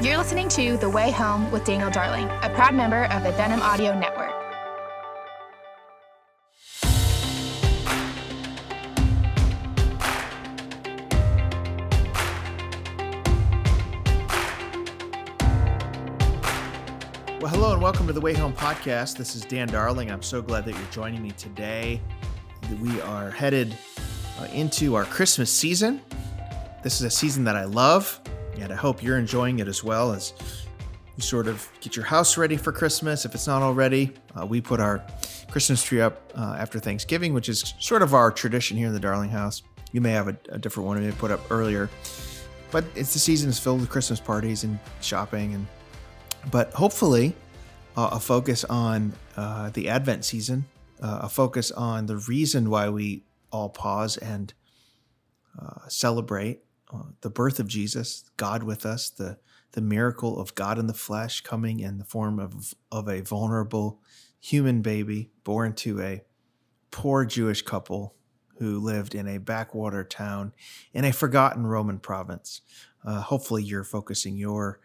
You're 0.00 0.16
listening 0.16 0.48
to 0.50 0.76
The 0.76 0.88
Way 0.88 1.10
Home 1.10 1.50
with 1.50 1.64
Daniel 1.64 1.90
Darling, 1.90 2.28
a 2.42 2.50
proud 2.54 2.72
member 2.72 3.06
of 3.06 3.24
the 3.24 3.32
Denim 3.32 3.60
Audio 3.60 3.98
Network. 3.98 4.30
Well, 17.40 17.50
hello 17.50 17.72
and 17.72 17.82
welcome 17.82 18.06
to 18.06 18.12
the 18.12 18.20
Way 18.20 18.34
Home 18.34 18.52
podcast. 18.52 19.16
This 19.16 19.34
is 19.34 19.44
Dan 19.44 19.66
Darling. 19.66 20.12
I'm 20.12 20.22
so 20.22 20.40
glad 20.40 20.64
that 20.66 20.76
you're 20.76 20.90
joining 20.92 21.24
me 21.24 21.32
today. 21.32 22.00
We 22.80 23.00
are 23.00 23.32
headed 23.32 23.76
uh, 24.38 24.44
into 24.52 24.94
our 24.94 25.06
Christmas 25.06 25.52
season. 25.52 26.00
This 26.84 27.00
is 27.00 27.02
a 27.02 27.10
season 27.10 27.42
that 27.42 27.56
I 27.56 27.64
love, 27.64 28.20
and 28.60 28.72
I 28.72 28.76
hope 28.76 29.02
you're 29.02 29.18
enjoying 29.18 29.58
it 29.58 29.68
as 29.68 29.82
well 29.82 30.12
as 30.12 30.32
you 31.16 31.22
sort 31.22 31.48
of 31.48 31.68
get 31.80 31.96
your 31.96 32.04
house 32.04 32.36
ready 32.36 32.56
for 32.56 32.72
Christmas. 32.72 33.24
If 33.24 33.34
it's 33.34 33.46
not 33.46 33.62
already, 33.62 34.12
uh, 34.38 34.46
we 34.46 34.60
put 34.60 34.80
our 34.80 35.04
Christmas 35.50 35.82
tree 35.82 36.00
up 36.00 36.32
uh, 36.36 36.56
after 36.58 36.78
Thanksgiving, 36.78 37.34
which 37.34 37.48
is 37.48 37.74
sort 37.80 38.02
of 38.02 38.14
our 38.14 38.30
tradition 38.30 38.76
here 38.76 38.86
in 38.86 38.92
the 38.92 39.00
Darling 39.00 39.30
house. 39.30 39.62
You 39.92 40.00
may 40.00 40.12
have 40.12 40.28
a, 40.28 40.36
a 40.50 40.58
different 40.58 40.86
one 40.86 41.02
we 41.04 41.10
put 41.12 41.30
up 41.30 41.40
earlier, 41.50 41.90
but 42.70 42.84
it's 42.94 43.12
the 43.12 43.18
season 43.18 43.50
is 43.50 43.58
filled 43.58 43.80
with 43.80 43.90
Christmas 43.90 44.20
parties 44.20 44.64
and 44.64 44.78
shopping 45.00 45.54
and 45.54 45.66
but 46.52 46.72
hopefully 46.72 47.34
uh, 47.96 48.10
a 48.12 48.20
focus 48.20 48.64
on 48.64 49.12
uh, 49.36 49.70
the 49.70 49.88
Advent 49.88 50.24
season, 50.24 50.64
uh, 51.02 51.20
a 51.22 51.28
focus 51.28 51.70
on 51.72 52.06
the 52.06 52.16
reason 52.16 52.70
why 52.70 52.88
we 52.88 53.24
all 53.50 53.68
pause 53.68 54.16
and 54.16 54.54
uh, 55.60 55.88
celebrate 55.88 56.60
uh, 56.92 57.02
the 57.20 57.30
birth 57.30 57.60
of 57.60 57.66
Jesus, 57.66 58.24
God 58.36 58.62
with 58.62 58.86
us, 58.86 59.10
the 59.10 59.38
the 59.72 59.80
miracle 59.82 60.40
of 60.40 60.54
God 60.54 60.78
in 60.78 60.86
the 60.86 60.94
flesh 60.94 61.42
coming 61.42 61.80
in 61.80 61.98
the 61.98 62.04
form 62.04 62.38
of 62.38 62.74
of 62.90 63.08
a 63.08 63.20
vulnerable 63.20 64.00
human 64.40 64.82
baby 64.82 65.30
born 65.44 65.74
to 65.74 66.00
a 66.00 66.22
poor 66.90 67.24
Jewish 67.24 67.62
couple 67.62 68.14
who 68.58 68.78
lived 68.78 69.14
in 69.14 69.28
a 69.28 69.38
backwater 69.38 70.02
town 70.04 70.52
in 70.92 71.04
a 71.04 71.12
forgotten 71.12 71.66
Roman 71.66 71.98
province. 71.98 72.60
Uh, 73.04 73.20
hopefully, 73.20 73.62
you're 73.62 73.84
focusing 73.84 74.36
your 74.36 74.80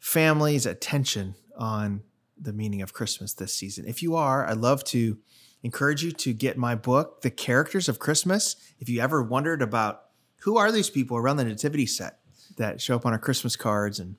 family's 0.00 0.66
attention 0.66 1.34
on 1.56 2.02
the 2.40 2.52
meaning 2.52 2.82
of 2.82 2.92
Christmas 2.92 3.34
this 3.34 3.54
season. 3.54 3.86
If 3.86 4.02
you 4.02 4.16
are, 4.16 4.46
I'd 4.46 4.56
love 4.56 4.82
to 4.84 5.18
encourage 5.62 6.02
you 6.02 6.10
to 6.10 6.32
get 6.32 6.56
my 6.56 6.74
book, 6.74 7.20
The 7.20 7.30
Characters 7.30 7.88
of 7.88 7.98
Christmas. 7.98 8.56
If 8.78 8.88
you 8.88 9.00
ever 9.00 9.22
wondered 9.22 9.62
about 9.62 10.04
who 10.42 10.56
are 10.56 10.72
these 10.72 10.90
people 10.90 11.16
around 11.16 11.36
the 11.36 11.44
nativity 11.44 11.86
set 11.86 12.18
that 12.56 12.80
show 12.80 12.96
up 12.96 13.06
on 13.06 13.12
our 13.12 13.18
Christmas 13.18 13.56
cards 13.56 13.98
and 13.98 14.16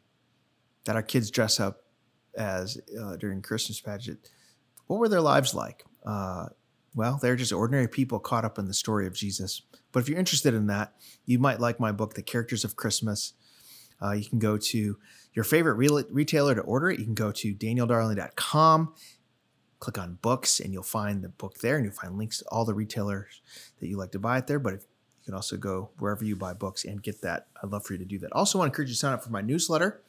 that 0.85 0.95
our 0.95 1.03
kids 1.03 1.29
dress 1.29 1.59
up 1.59 1.83
as 2.35 2.79
uh, 2.99 3.15
during 3.17 3.41
Christmas 3.41 3.79
pageant, 3.79 4.19
what 4.87 4.99
were 4.99 5.09
their 5.09 5.21
lives 5.21 5.53
like? 5.53 5.85
Uh, 6.05 6.47
well, 6.95 7.19
they're 7.21 7.35
just 7.35 7.51
ordinary 7.51 7.87
people 7.87 8.19
caught 8.19 8.45
up 8.45 8.59
in 8.59 8.65
the 8.65 8.73
story 8.73 9.07
of 9.07 9.13
Jesus. 9.13 9.61
But 9.91 10.01
if 10.01 10.09
you're 10.09 10.19
interested 10.19 10.53
in 10.53 10.67
that, 10.67 10.93
you 11.25 11.39
might 11.39 11.59
like 11.59 11.79
my 11.79 11.91
book, 11.91 12.13
The 12.13 12.21
Characters 12.21 12.63
of 12.63 12.75
Christmas. 12.75 13.33
Uh, 14.01 14.11
you 14.11 14.25
can 14.29 14.39
go 14.39 14.57
to 14.57 14.97
your 15.33 15.43
favorite 15.43 15.75
re- 15.75 16.05
retailer 16.09 16.55
to 16.55 16.61
order 16.61 16.89
it. 16.89 16.99
You 16.99 17.05
can 17.05 17.15
go 17.15 17.31
to 17.31 17.53
danieldarling.com, 17.53 18.93
click 19.79 19.97
on 19.97 20.19
books, 20.21 20.59
and 20.59 20.71
you'll 20.73 20.83
find 20.83 21.23
the 21.23 21.29
book 21.29 21.59
there, 21.61 21.77
and 21.77 21.85
you'll 21.85 21.93
find 21.93 22.17
links 22.17 22.39
to 22.39 22.45
all 22.49 22.65
the 22.65 22.73
retailers 22.73 23.41
that 23.79 23.87
you 23.87 23.97
like 23.97 24.11
to 24.11 24.19
buy 24.19 24.37
it 24.37 24.47
there. 24.47 24.59
But 24.59 24.75
if, 24.75 24.85
you 25.23 25.31
can 25.31 25.35
also 25.35 25.55
go 25.55 25.89
wherever 25.99 26.25
you 26.25 26.35
buy 26.35 26.53
books 26.53 26.83
and 26.83 27.01
get 27.01 27.21
that. 27.21 27.47
I'd 27.63 27.69
love 27.69 27.85
for 27.85 27.93
you 27.93 27.99
to 27.99 28.05
do 28.05 28.19
that. 28.19 28.33
Also, 28.33 28.57
want 28.59 28.67
to 28.67 28.73
encourage 28.73 28.89
you 28.89 28.95
to 28.95 28.99
sign 28.99 29.13
up 29.13 29.23
for 29.23 29.31
my 29.31 29.39
newsletter. 29.39 30.01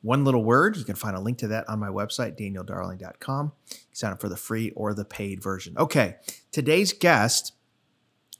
One 0.00 0.24
little 0.24 0.42
word. 0.42 0.78
You 0.78 0.84
can 0.84 0.94
find 0.94 1.14
a 1.14 1.20
link 1.20 1.36
to 1.38 1.48
that 1.48 1.68
on 1.68 1.78
my 1.78 1.88
website, 1.88 2.38
danieldarling.com. 2.38 3.52
Sign 3.92 4.12
up 4.12 4.20
for 4.20 4.30
the 4.30 4.36
free 4.36 4.70
or 4.70 4.94
the 4.94 5.04
paid 5.04 5.42
version. 5.42 5.76
Okay, 5.76 6.16
today's 6.52 6.94
guest 6.94 7.52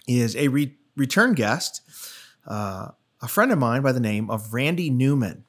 is 0.08 0.34
a 0.36 0.48
re- 0.48 0.74
return 0.96 1.34
guest. 1.34 1.82
Uh, 2.46 2.92
a 3.20 3.28
friend 3.28 3.52
of 3.52 3.58
mine 3.58 3.82
by 3.82 3.92
the 3.92 4.00
name 4.00 4.30
of 4.30 4.54
Randy 4.54 4.88
Newman. 4.88 5.44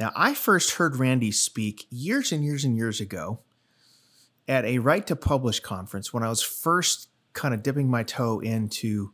Now, 0.00 0.10
I 0.16 0.34
first 0.34 0.74
heard 0.74 0.96
Randy 0.96 1.30
speak 1.30 1.86
years 1.90 2.32
and 2.32 2.44
years 2.44 2.64
and 2.64 2.76
years 2.76 3.00
ago 3.00 3.38
at 4.48 4.64
a 4.64 4.78
Write 4.78 5.06
to 5.08 5.16
Publish 5.16 5.60
conference 5.60 6.12
when 6.12 6.24
I 6.24 6.28
was 6.28 6.42
first 6.42 7.08
kind 7.34 7.54
of 7.54 7.62
dipping 7.62 7.88
my 7.88 8.02
toe 8.02 8.40
into 8.40 9.12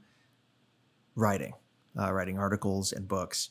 writing, 1.18 1.52
uh, 1.98 2.12
writing 2.12 2.38
articles 2.38 2.92
and 2.92 3.08
books. 3.08 3.50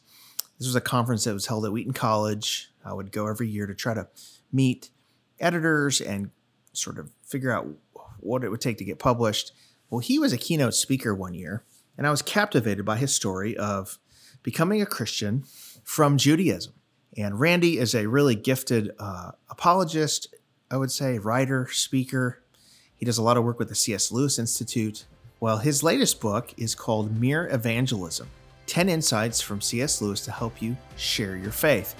This 0.57 0.67
was 0.67 0.75
a 0.75 0.81
conference 0.81 1.25
that 1.25 1.33
was 1.33 1.47
held 1.47 1.65
at 1.65 1.71
Wheaton 1.71 1.93
College. 1.93 2.71
I 2.83 2.93
would 2.93 3.11
go 3.11 3.27
every 3.27 3.47
year 3.47 3.67
to 3.67 3.75
try 3.75 3.93
to 3.93 4.07
meet 4.51 4.89
editors 5.39 6.01
and 6.01 6.31
sort 6.73 6.97
of 6.97 7.11
figure 7.23 7.51
out 7.51 7.67
what 8.19 8.43
it 8.43 8.49
would 8.49 8.61
take 8.61 8.77
to 8.77 8.85
get 8.85 8.99
published. 8.99 9.51
Well, 9.89 9.99
he 9.99 10.17
was 10.17 10.33
a 10.33 10.37
keynote 10.37 10.73
speaker 10.73 11.13
one 11.13 11.33
year, 11.33 11.63
and 11.97 12.07
I 12.07 12.11
was 12.11 12.21
captivated 12.21 12.85
by 12.85 12.97
his 12.97 13.13
story 13.13 13.55
of 13.55 13.99
becoming 14.41 14.81
a 14.81 14.85
Christian 14.85 15.43
from 15.83 16.17
Judaism. 16.17 16.73
And 17.15 17.39
Randy 17.39 17.77
is 17.77 17.95
a 17.95 18.07
really 18.07 18.35
gifted 18.35 18.91
uh, 18.99 19.31
apologist, 19.49 20.33
I 20.69 20.77
would 20.77 20.91
say, 20.91 21.19
writer, 21.19 21.67
speaker. 21.71 22.43
He 22.95 23.05
does 23.05 23.17
a 23.17 23.23
lot 23.23 23.37
of 23.37 23.43
work 23.43 23.59
with 23.59 23.69
the 23.69 23.75
C.S. 23.75 24.11
Lewis 24.11 24.39
Institute. 24.39 25.05
Well, 25.39 25.59
his 25.59 25.83
latest 25.83 26.19
book 26.19 26.51
is 26.57 26.73
called 26.73 27.19
Mere 27.21 27.47
Evangelism 27.53 28.27
10 28.65 28.89
Insights 28.89 29.39
from 29.39 29.61
C.S. 29.61 30.01
Lewis 30.01 30.21
to 30.21 30.31
Help 30.31 30.63
You 30.63 30.75
Share 30.95 31.35
Your 31.35 31.51
Faith. 31.51 31.93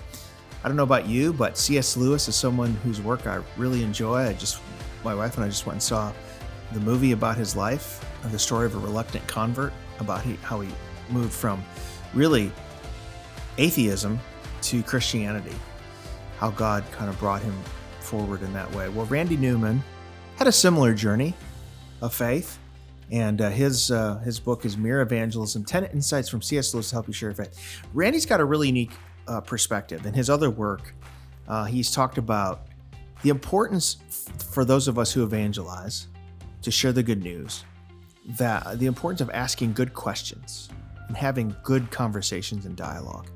I 0.64 0.68
don't 0.68 0.76
know 0.76 0.82
about 0.82 1.06
you, 1.06 1.34
but 1.34 1.56
C.S. 1.56 1.96
Lewis 1.96 2.28
is 2.28 2.36
someone 2.36 2.74
whose 2.84 3.00
work 3.00 3.28
I 3.28 3.44
really 3.56 3.84
enjoy. 3.84 4.24
I 4.24 4.34
just, 4.34 4.60
my 5.04 5.14
wife 5.14 5.36
and 5.36 5.46
I 5.46 5.50
just 5.50 5.68
went 5.68 5.76
and 5.76 5.84
saw 5.84 6.12
the 6.74 6.80
movie 6.80 7.12
about 7.12 7.38
his 7.38 7.56
life, 7.56 8.04
uh, 8.26 8.30
the 8.30 8.40
story 8.40 8.66
of 8.66 8.74
a 8.74 8.80
reluctant 8.80 9.26
convert, 9.28 9.72
about 10.00 10.26
how 10.42 10.62
he 10.62 10.70
moved 11.12 11.32
from 11.32 11.64
really 12.16 12.52
atheism 13.60 14.20
to 14.64 14.82
Christianity, 14.82 15.56
how 16.40 16.50
God 16.50 16.84
kind 16.92 17.08
of 17.08 17.20
brought 17.20 17.44
him 17.44 17.54
forward 18.00 18.42
in 18.42 18.52
that 18.54 18.74
way. 18.74 18.90
Well, 18.90 19.06
Randy 19.06 19.38
Newman 19.38 19.84
had 20.38 20.48
a 20.48 20.52
similar 20.52 20.96
journey 20.96 21.36
of 22.02 22.16
faith, 22.16 22.58
and 23.12 23.42
uh, 23.42 23.50
his 23.50 23.92
uh, 23.92 24.18
his 24.20 24.40
book 24.40 24.66
is 24.66 24.78
Mere 24.78 25.02
Evangelism: 25.02 25.64
Ten 25.64 25.86
Insights 25.86 26.30
from 26.30 26.42
C.S. 26.42 26.74
Lewis 26.74 26.90
to 26.90 26.96
Help 26.96 27.08
You 27.08 27.14
Share 27.14 27.30
Your 27.30 27.36
Faith. 27.36 27.82
Randy's 27.94 28.26
got 28.26 28.40
a 28.40 28.46
really 28.46 28.68
unique 28.68 28.92
uh, 29.28 29.42
perspective. 29.42 30.06
In 30.06 30.14
his 30.14 30.30
other 30.30 30.50
work, 30.50 30.94
uh, 31.48 31.66
he's 31.66 31.92
talked 31.92 32.18
about 32.18 32.68
the 33.24 33.30
importance 33.30 33.98
f- 34.08 34.44
for 34.52 34.66
those 34.66 34.88
of 34.88 35.00
us 35.00 35.12
who 35.12 35.24
evangelize 35.24 36.08
to 36.62 36.72
share 36.72 36.92
the 36.92 37.04
good 37.04 37.24
news, 37.24 37.64
that 38.26 38.80
the 38.80 38.86
importance 38.86 39.22
of 39.22 39.30
asking 39.32 39.74
good 39.74 39.94
questions 39.94 40.70
and 41.08 41.16
having 41.16 41.56
good 41.64 41.90
conversations 41.92 42.66
and 42.66 42.76
dialogue. 42.76 43.28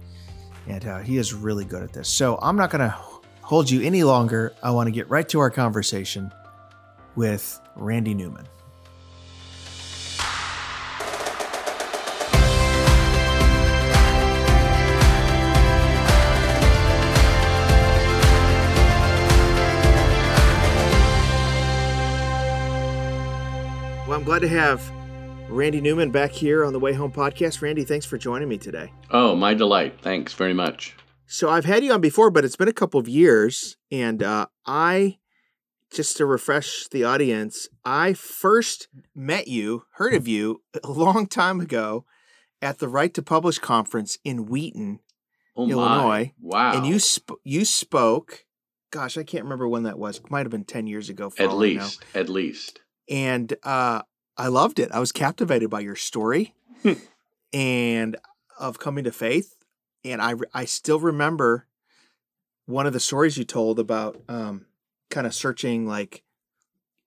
And 0.68 0.86
uh, 0.86 1.00
he 1.00 1.18
is 1.18 1.34
really 1.34 1.66
good 1.66 1.82
at 1.82 1.94
this. 1.94 2.10
So 2.10 2.38
I'm 2.42 2.56
not 2.56 2.70
going 2.70 2.82
to 2.82 2.96
hold 3.42 3.70
you 3.70 3.82
any 3.82 4.04
longer. 4.04 4.54
I 4.62 4.72
want 4.72 4.88
to 4.88 4.92
get 4.92 5.10
right 5.10 5.28
to 5.30 5.40
our 5.40 5.50
conversation 5.50 6.32
with 7.16 7.60
Randy 7.76 8.14
Newman. 8.14 8.46
I'm 24.22 24.26
glad 24.26 24.44
to 24.44 24.48
have 24.50 24.88
Randy 25.50 25.82
Newman 25.82 26.12
back 26.12 26.30
here 26.32 26.64
on 26.64 26.74
the 26.74 26.80
Way 26.80 26.94
Home 26.94 27.12
podcast. 27.12 27.60
Randy, 27.64 27.84
thanks 27.84 28.06
for 28.06 28.20
joining 28.20 28.48
me 28.48 28.60
today. 28.60 28.94
Oh, 29.10 29.36
my 29.36 29.56
delight. 29.56 30.00
Thanks 30.04 30.32
very 30.34 30.54
much. 30.54 30.96
So 31.26 31.50
I've 31.50 31.66
had 31.66 31.84
you 31.84 31.92
on 31.92 32.02
before, 32.02 32.30
but 32.30 32.46
it's 32.46 32.56
been 32.56 32.68
a 32.68 32.72
couple 32.74 33.00
of 33.00 33.08
years, 33.08 33.78
and 33.92 34.22
uh, 34.22 34.46
I 34.64 35.18
just 35.92 36.18
to 36.18 36.28
refresh 36.28 36.88
the 36.90 37.04
audience, 37.04 37.68
I 37.84 38.14
first 38.14 38.90
met 39.16 39.48
you, 39.48 39.86
heard 39.94 40.14
of 40.14 40.28
you 40.28 40.62
a 40.84 40.92
long 40.92 41.26
time 41.26 41.60
ago 41.60 42.06
at 42.62 42.78
the 42.78 42.88
Write 42.88 43.16
to 43.16 43.24
Publish 43.24 43.58
conference 43.58 44.20
in 44.24 44.46
Wheaton, 44.46 45.00
Oh 45.58 45.68
Illinois. 45.68 46.32
Wow. 46.40 46.74
and 46.78 46.86
you 46.86 47.00
sp- 47.02 47.42
you 47.44 47.66
spoke. 47.66 48.46
Gosh, 48.92 49.18
I 49.18 49.24
can't 49.24 49.46
remember 49.46 49.68
when 49.68 49.82
that 49.84 49.98
was. 49.98 50.22
Might 50.30 50.46
have 50.46 50.52
been 50.52 50.64
ten 50.66 50.86
years 50.86 51.10
ago. 51.10 51.32
For 51.32 51.42
at 51.42 51.50
all 51.50 51.64
I 51.64 51.74
know. 51.74 51.82
least, 51.86 52.06
at 52.14 52.30
least. 52.30 52.82
and 53.10 53.52
uh, 53.64 54.04
I 54.38 54.48
loved 54.48 54.80
it. 54.80 54.92
I 54.92 55.00
was 55.00 55.12
captivated 55.12 55.70
by 55.70 55.82
your 55.82 55.96
story 55.96 56.54
Hmm. 56.84 56.94
and 57.54 58.18
of 58.60 58.80
coming 58.80 59.04
to 59.04 59.12
faith. 59.12 59.56
And 60.04 60.22
I 60.22 60.34
I 60.54 60.66
still 60.66 61.00
remember 61.00 61.68
one 62.66 62.88
of 62.88 62.94
the 62.94 63.00
stories 63.00 63.38
you 63.38 63.44
told 63.44 63.80
about 63.80 64.22
um, 64.30 64.66
kind 65.10 65.28
of 65.28 65.34
searching, 65.34 65.86
like, 65.88 66.24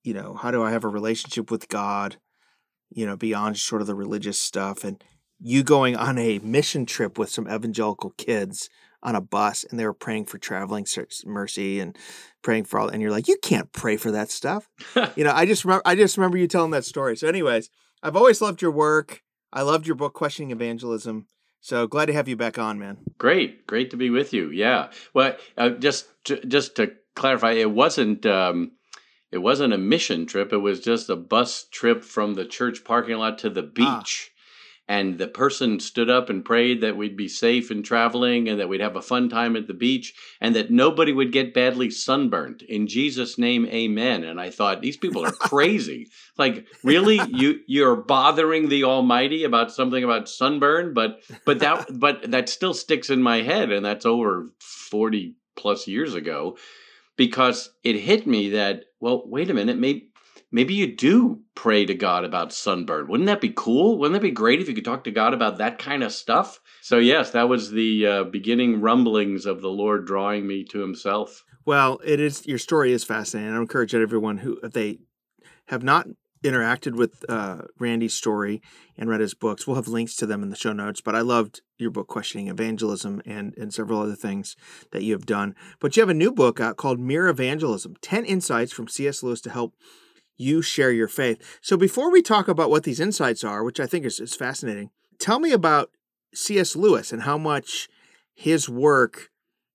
you 0.03 0.15
know, 0.15 0.35
how 0.35 0.50
do 0.50 0.62
I 0.62 0.71
have 0.71 0.85
a 0.85 0.88
relationship 0.88 1.50
with 1.50 1.69
God, 1.69 2.17
you 2.91 3.06
know, 3.06 3.17
beyond 3.17 3.56
sort 3.59 3.81
of 3.81 3.87
the 3.87 3.94
religious 3.94 4.38
stuff, 4.38 4.85
and 4.85 5.03
you 5.41 5.62
going 5.62 5.97
on 5.97 6.19
a 6.19 6.38
mission 6.41 6.87
trip 6.87 7.19
with 7.19 7.31
some 7.31 7.49
evangelical 7.49 8.11
kids 8.11 8.69
on 9.05 9.15
a 9.15 9.21
bus 9.21 9.65
and 9.65 9.79
they 9.79 9.85
were 9.85 9.95
praying 9.95 10.25
for 10.25 10.39
traveling 10.39 10.87
mercy 11.25 11.79
and 11.79 11.97
praying 12.43 12.65
for 12.65 12.81
all 12.81 12.89
and 12.89 13.03
you're 13.03 13.11
like 13.11 13.29
you 13.29 13.37
can't 13.43 13.71
pray 13.73 13.97
for 13.97 14.11
that 14.11 14.31
stuff. 14.31 14.69
You 15.17 15.25
know 15.25 15.33
i 15.33 15.47
just 15.47 15.65
remember 15.65 15.83
i 15.85 15.95
just 15.95 16.17
remember 16.17 16.39
you 16.39 16.49
telling 16.49 16.71
that 16.73 16.85
story. 16.85 17.17
So 17.17 17.29
anyways 17.29 17.71
i've 18.03 18.17
always 18.17 18.41
loved 18.41 18.62
your 18.62 18.71
work. 18.71 19.23
I 19.53 19.62
loved 19.62 19.87
your 19.87 19.95
book 19.95 20.15
questioning 20.15 20.51
evangelism. 20.51 21.27
So 21.61 21.87
glad 21.87 22.06
to 22.06 22.12
have 22.12 22.29
you 22.29 22.37
back 22.37 22.59
on 22.59 22.79
man. 22.79 22.99
Great. 23.19 23.67
Great 23.67 23.91
to 23.91 23.97
be 23.97 24.11
with 24.11 24.33
you. 24.33 24.51
Yeah. 24.51 24.91
Well 25.12 25.37
uh, 25.57 25.71
just 25.71 26.07
to, 26.25 26.45
just 26.45 26.77
to 26.77 26.93
clarify 27.15 27.53
it 27.53 27.71
wasn't 27.71 28.27
um, 28.27 28.73
it 29.31 29.39
wasn't 29.39 29.75
a 29.75 29.79
mission 29.79 30.27
trip. 30.27 30.53
It 30.53 30.59
was 30.59 30.81
just 30.81 31.11
a 31.11 31.17
bus 31.17 31.67
trip 31.71 32.05
from 32.05 32.35
the 32.35 32.45
church 32.45 32.85
parking 32.85 33.19
lot 33.19 33.39
to 33.39 33.50
the 33.50 33.62
ah. 33.62 34.00
beach. 34.00 34.31
ah 34.31 34.34
and 34.87 35.19
the 35.19 35.29
person 35.29 35.81
stood 35.81 36.11
up 36.11 36.29
and 36.29 36.45
prayed 36.45 36.83
that 36.83 36.97
we'd 36.97 37.17
be 37.17 37.29
safe 37.29 37.71
in 37.71 37.83
traveling 37.83 38.49
and 38.49 38.61
that 38.61 38.69
we'd 38.69 38.81
have 38.81 38.97
a 38.97 39.03
fun 39.03 39.29
time 39.29 39.57
at 39.57 39.67
the 39.67 39.75
beach 39.75 40.15
and 40.41 40.55
that 40.55 40.71
nobody 40.71 41.13
would 41.13 41.33
get 41.33 41.55
badly 41.55 41.91
sunburned 41.91 42.63
in 42.63 42.87
jesus 42.87 43.39
name 43.39 43.67
amen. 43.67 44.25
And 44.25 44.41
i 44.41 44.51
thought 44.51 44.83
these 44.83 44.97
people 44.97 45.25
are 45.25 45.33
crazy. 45.33 46.09
Like 46.37 46.67
really? 46.83 47.21
You 47.29 47.61
you're 47.67 47.97
bothering 47.97 48.69
the 48.69 48.85
almighty 48.85 49.45
about 49.45 49.73
something 49.73 50.03
about 50.03 50.29
sunburn? 50.29 50.95
But 50.95 51.21
but 51.45 51.61
that 51.61 51.87
but 51.99 52.31
that 52.31 52.49
still 52.49 52.75
sticks 52.75 53.11
in 53.11 53.23
my 53.23 53.43
head 53.43 53.71
and 53.73 53.85
that's 53.85 54.07
over 54.07 54.51
40 54.61 55.37
plus 55.57 55.87
years 55.87 56.15
ago 56.15 56.57
because 57.17 57.71
it 57.85 57.97
hit 57.97 58.27
me 58.27 58.51
that 58.51 58.85
well 59.01 59.23
wait 59.27 59.51
a 59.51 59.55
minute 59.55 59.79
maybe 59.79 60.09
maybe 60.55 60.73
you 60.73 60.95
do 60.95 61.41
pray 61.56 61.85
to 61.85 61.95
God 61.95 62.25
about 62.25 62.53
sunburn. 62.53 63.09
Wouldn't 63.09 63.27
that 63.27 63.41
be 63.41 63.53
cool? 63.55 63.99
Wouldn't 63.99 64.15
that 64.15 64.27
be 64.27 64.31
great 64.31 64.61
if 64.61 64.69
you 64.69 64.75
could 64.75 64.85
talk 64.85 65.03
to 65.05 65.11
God 65.11 65.35
about 65.35 65.59
that 65.59 65.79
kind 65.79 66.05
of 66.05 66.12
stuff? 66.12 66.61
So, 66.81 66.99
yes, 66.99 67.33
that 67.33 67.49
was 67.49 67.73
the 67.73 68.06
uh, 68.06 68.25
beginning 68.25 68.81
rumblings 68.81 69.47
of 69.47 69.61
the 69.61 69.69
Lord 69.69 70.06
drawing 70.06 70.47
me 70.47 70.62
to 70.67 70.79
Himself. 70.79 71.45
Well, 71.67 72.01
it 72.05 72.21
is 72.21 72.47
your 72.47 72.59
story 72.59 72.93
is 72.93 73.05
fascinating. 73.05 73.53
I 73.53 73.56
encourage 73.56 73.95
everyone 73.95 74.39
who 74.39 74.61
if 74.62 74.73
they 74.73 75.01
have 75.67 75.83
not 75.83 76.06
interacted 76.45 76.95
with 76.95 77.25
uh, 77.29 77.62
Randy's 77.79 78.12
story 78.12 78.62
and 78.99 79.09
read 79.09 79.21
his 79.21 79.33
books. 79.33 79.67
We'll 79.67 79.77
have 79.77 79.89
links 79.89 80.15
to 80.17 80.27
them 80.27 80.43
in 80.43 80.50
the 80.50 80.57
show 80.57 80.75
notes. 80.75 81.00
But 81.00 81.17
I 81.17 81.23
loved 81.23 81.62
your 81.79 81.91
book, 81.91 82.07
Questioning 82.07 82.49
Evangelism, 82.49 83.23
and, 83.25 83.57
and 83.57 83.73
several 83.73 84.03
other 84.03 84.15
things 84.15 84.55
that 84.93 85.03
you 85.03 85.15
have 85.15 85.25
done. 85.25 85.55
But 85.81 85.97
you 85.97 86.03
have 86.03 86.11
a 86.11 86.15
new 86.15 86.31
book 86.31 86.61
out 86.61 86.77
called 86.77 87.00
Mere 87.00 87.29
Evangelism 87.29 87.97
10 88.03 88.27
Insights 88.27 88.73
from 88.73 88.89
C.S. 88.89 89.23
Lewis 89.23 89.41
to 89.41 89.50
Help 89.50 89.75
you 90.37 90.63
share 90.63 90.91
your 90.91 91.09
faith. 91.09 91.59
So 91.61 91.77
before 91.77 92.11
we 92.11 92.23
talk 92.23 92.49
about 92.49 92.71
what 92.71 92.85
these 92.85 93.01
insights 93.01 93.45
are, 93.45 93.63
which 93.63 93.81
I 93.81 93.87
think 93.87 94.05
is, 94.05 94.21
is 94.21 94.35
fascinating, 94.35 94.91
tell 95.19 95.39
me 95.39 95.53
about 95.53 95.91
C.S. 96.35 96.75
Lewis 96.75 97.13
and 97.13 97.23
how 97.23 97.39
much 97.39 97.89
his 98.35 98.69
work 98.69 99.31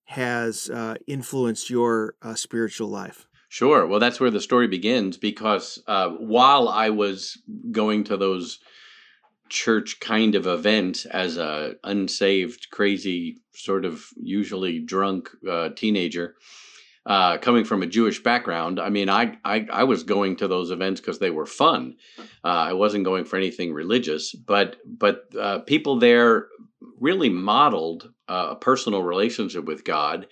has 0.06 0.70
uh, 0.70 0.96
influenced 1.08 1.70
your 1.70 2.16
uh, 2.22 2.36
spiritual 2.36 2.90
life. 2.90 3.28
Sure. 3.48 3.88
Well, 3.88 4.00
that's 4.00 4.20
where 4.20 4.32
the 4.32 4.42
story 4.42 4.68
begins 4.68 5.18
because 5.18 5.82
uh, 5.88 6.10
while 6.10 6.68
I 6.68 6.90
was 6.90 7.42
going 7.72 8.04
to 8.06 8.18
those 8.18 8.60
church 9.50 10.00
kind 10.00 10.36
of 10.36 10.46
events 10.46 11.06
as 11.06 11.38
a 11.38 11.74
unsaved, 11.84 12.68
crazy, 12.72 13.42
sort 13.54 13.86
of 13.86 14.06
usually 14.16 14.80
drunk 14.80 15.30
uh, 15.50 15.70
teenager, 15.76 16.36
uh, 17.06 17.38
coming 17.38 17.66
from 17.66 17.82
a 17.82 17.88
Jewish 17.88 18.22
background, 18.22 18.80
I 18.80 18.90
mean, 18.90 19.10
I 19.10 19.38
I, 19.44 19.66
I 19.72 19.84
was 19.84 20.04
going 20.04 20.36
to 20.38 20.48
those 20.48 20.72
events 20.72 21.02
because 21.02 21.20
they 21.20 21.32
were 21.32 21.46
fun. 21.46 21.96
Uh, 22.44 22.48
I 22.48 22.74
wasn't 22.74 23.06
going 23.06 23.26
for 23.26 23.38
anything 23.38 23.74
religious, 23.74 24.34
but 24.34 24.78
but 24.86 25.26
uh, 25.40 25.60
people 25.60 26.00
there 26.00 26.48
really 27.00 27.30
modeled 27.30 28.12
uh, 28.28 28.50
a 28.52 28.56
personal 28.56 29.04
relationship 29.04 29.66
with 29.66 29.84
God, 29.84 30.28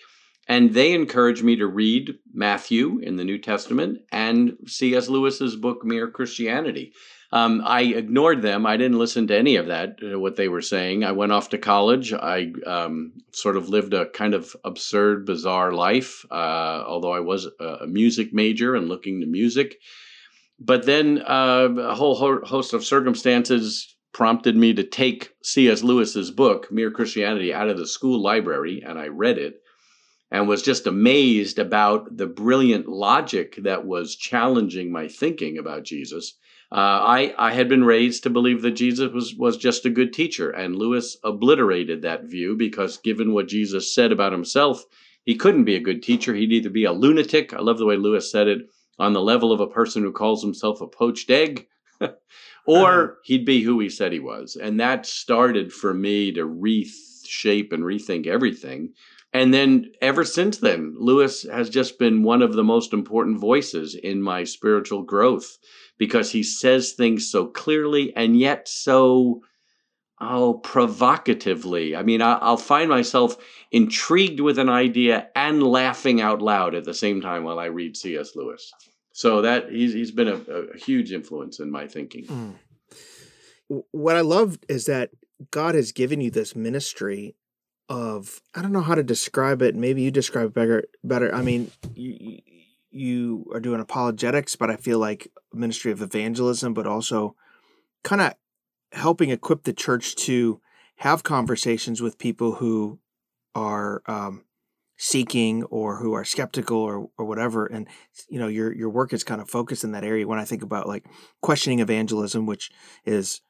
and 0.47 0.73
they 0.73 0.93
encouraged 0.93 1.43
me 1.43 1.55
to 1.57 1.67
read 1.67 2.15
Matthew 2.33 2.99
in 2.99 3.15
the 3.15 3.25
New 3.25 3.37
Testament 3.37 3.99
and 4.11 4.57
C.S. 4.65 5.09
Lewis's 5.09 5.55
book 5.55 5.83
Mere 5.83 6.09
Christianity. 6.09 6.93
Um, 7.31 7.61
I 7.65 7.81
ignored 7.81 8.41
them. 8.41 8.65
I 8.65 8.77
didn't 8.77 8.99
listen 8.99 9.27
to 9.27 9.37
any 9.37 9.57
of 9.57 9.67
that, 9.67 9.99
uh, 10.01 10.17
what 10.17 10.37
they 10.37 10.47
were 10.47 10.61
saying. 10.61 11.03
I 11.03 11.11
went 11.11 11.33
off 11.33 11.49
to 11.49 11.57
college. 11.57 12.13
I 12.13 12.53
um, 12.65 13.11
sort 13.33 13.57
of 13.57 13.67
lived 13.67 13.93
a 13.93 14.09
kind 14.09 14.33
of 14.33 14.55
absurd, 14.63 15.25
bizarre 15.25 15.73
life, 15.73 16.25
uh, 16.31 16.83
although 16.87 17.11
I 17.11 17.19
was 17.19 17.47
a 17.59 17.85
music 17.85 18.33
major 18.33 18.75
and 18.75 18.87
looking 18.87 19.19
to 19.19 19.27
music. 19.27 19.75
But 20.59 20.85
then 20.85 21.21
uh, 21.27 21.67
a 21.77 21.95
whole 21.95 22.15
host 22.15 22.73
of 22.73 22.85
circumstances 22.85 23.95
prompted 24.13 24.55
me 24.55 24.73
to 24.73 24.83
take 24.83 25.33
C.S. 25.43 25.83
Lewis's 25.83 26.31
book, 26.31 26.71
Mere 26.71 26.91
Christianity, 26.91 27.53
out 27.53 27.69
of 27.69 27.77
the 27.77 27.85
school 27.85 28.21
library, 28.21 28.81
and 28.83 28.97
I 28.97 29.09
read 29.09 29.37
it 29.37 29.61
and 30.31 30.47
was 30.47 30.61
just 30.61 30.87
amazed 30.87 31.59
about 31.59 32.17
the 32.17 32.25
brilliant 32.25 32.87
logic 32.87 33.57
that 33.63 33.85
was 33.85 34.15
challenging 34.15 34.91
my 34.91 35.07
thinking 35.07 35.57
about 35.57 35.83
Jesus 35.83 36.33
uh, 36.69 36.75
I, 36.75 37.33
I 37.37 37.53
had 37.53 37.69
been 37.69 37.85
raised 37.85 38.23
to 38.23 38.29
believe 38.29 38.61
that 38.61 38.71
Jesus 38.71 39.11
was, 39.13 39.33
was 39.35 39.55
just 39.55 39.85
a 39.85 39.89
good 39.89 40.11
teacher, 40.11 40.49
and 40.49 40.75
Lewis 40.75 41.15
obliterated 41.23 42.01
that 42.01 42.25
view 42.25 42.55
because, 42.55 42.97
given 42.97 43.33
what 43.33 43.47
Jesus 43.47 43.93
said 43.93 44.11
about 44.11 44.33
himself, 44.33 44.83
he 45.23 45.35
couldn't 45.35 45.63
be 45.63 45.75
a 45.75 45.81
good 45.81 46.03
teacher. 46.03 46.33
He'd 46.35 46.51
either 46.51 46.69
be 46.69 46.83
a 46.83 46.91
lunatic, 46.91 47.53
I 47.53 47.59
love 47.59 47.77
the 47.77 47.85
way 47.85 47.95
Lewis 47.95 48.29
said 48.29 48.47
it, 48.47 48.69
on 48.99 49.13
the 49.13 49.21
level 49.21 49.53
of 49.53 49.61
a 49.61 49.67
person 49.67 50.03
who 50.03 50.11
calls 50.11 50.43
himself 50.43 50.81
a 50.81 50.87
poached 50.87 51.29
egg, 51.29 51.67
or 52.65 53.03
uh-huh. 53.03 53.13
he'd 53.23 53.45
be 53.45 53.61
who 53.61 53.79
he 53.79 53.89
said 53.89 54.11
he 54.11 54.19
was. 54.19 54.57
And 54.61 54.79
that 54.81 55.05
started 55.05 55.71
for 55.71 55.93
me 55.93 56.33
to 56.33 56.45
reshape 56.45 57.71
and 57.71 57.83
rethink 57.83 58.27
everything. 58.27 58.93
And 59.33 59.53
then 59.53 59.91
ever 60.01 60.23
since 60.23 60.57
then, 60.57 60.95
Lewis 60.97 61.43
has 61.43 61.69
just 61.69 61.99
been 61.99 62.23
one 62.23 62.41
of 62.41 62.53
the 62.53 62.63
most 62.63 62.93
important 62.93 63.39
voices 63.39 63.93
in 63.93 64.21
my 64.21 64.43
spiritual 64.43 65.03
growth 65.03 65.57
because 65.97 66.31
he 66.31 66.43
says 66.43 66.93
things 66.93 67.29
so 67.29 67.47
clearly 67.47 68.15
and 68.15 68.39
yet 68.39 68.67
so 68.67 69.41
oh 70.19 70.55
provocatively. 70.55 71.95
I 71.95 72.03
mean 72.03 72.21
I, 72.21 72.49
will 72.49 72.57
find 72.57 72.89
myself 72.89 73.37
intrigued 73.71 74.39
with 74.39 74.57
an 74.57 74.69
idea 74.69 75.27
and 75.35 75.61
laughing 75.61 76.21
out 76.21 76.41
loud 76.41 76.73
at 76.73 76.85
the 76.85 76.93
same 76.93 77.21
time 77.21 77.43
while 77.43 77.59
i 77.59 77.65
read 77.65 77.97
cs 77.97 78.35
lewis. 78.35 78.71
So 79.11 79.41
that 79.41 79.69
he's, 79.71 79.93
he's 79.93 80.11
been 80.11 80.27
a, 80.27 80.35
a 80.35 80.77
huge 80.77 81.11
influence 81.11 81.59
in 81.59 81.71
my 81.71 81.87
thinking. 81.87 82.25
Mm. 82.25 83.83
what 83.91 84.15
i 84.15 84.21
love 84.21 84.57
is 84.69 84.85
that 84.85 85.09
god 85.51 85.75
has 85.75 85.91
given 85.91 86.21
you 86.21 86.31
this 86.31 86.55
ministry 86.55 87.35
of 87.89 88.41
i 88.53 88.61
don't 88.61 88.73
know 88.73 88.81
how 88.81 88.95
to 88.95 89.03
describe 89.03 89.61
it 89.61 89.75
maybe 89.75 90.01
you 90.01 90.11
describe 90.11 90.47
it 90.47 90.53
better 90.53 90.83
better 91.03 91.33
i 91.33 91.41
mean 91.41 91.71
you, 91.95 92.39
you 92.97 93.45
are 93.53 93.59
doing 93.59 93.79
apologetics, 93.79 94.55
but 94.55 94.69
I 94.69 94.75
feel 94.75 94.99
like 94.99 95.31
ministry 95.53 95.91
of 95.91 96.01
evangelism, 96.01 96.73
but 96.73 96.87
also 96.87 97.35
kind 98.03 98.21
of 98.21 98.33
helping 98.91 99.29
equip 99.29 99.63
the 99.63 99.73
church 99.73 100.15
to 100.15 100.61
have 100.97 101.23
conversations 101.23 102.01
with 102.01 102.17
people 102.17 102.53
who 102.55 102.99
are 103.53 104.01
um, 104.07 104.45
seeking 104.97 105.63
or 105.65 105.97
who 105.97 106.13
are 106.13 106.25
skeptical 106.25 106.77
or, 106.77 107.09
or 107.17 107.25
whatever. 107.25 107.65
And 107.65 107.87
you 108.29 108.39
know, 108.39 108.47
your 108.47 108.73
your 108.73 108.89
work 108.89 109.13
is 109.13 109.23
kind 109.23 109.41
of 109.41 109.49
focused 109.49 109.83
in 109.83 109.91
that 109.91 110.03
area. 110.03 110.27
When 110.27 110.39
I 110.39 110.45
think 110.45 110.63
about 110.63 110.87
like 110.87 111.05
questioning 111.41 111.79
evangelism, 111.79 112.45
which 112.45 112.71
is 113.05 113.41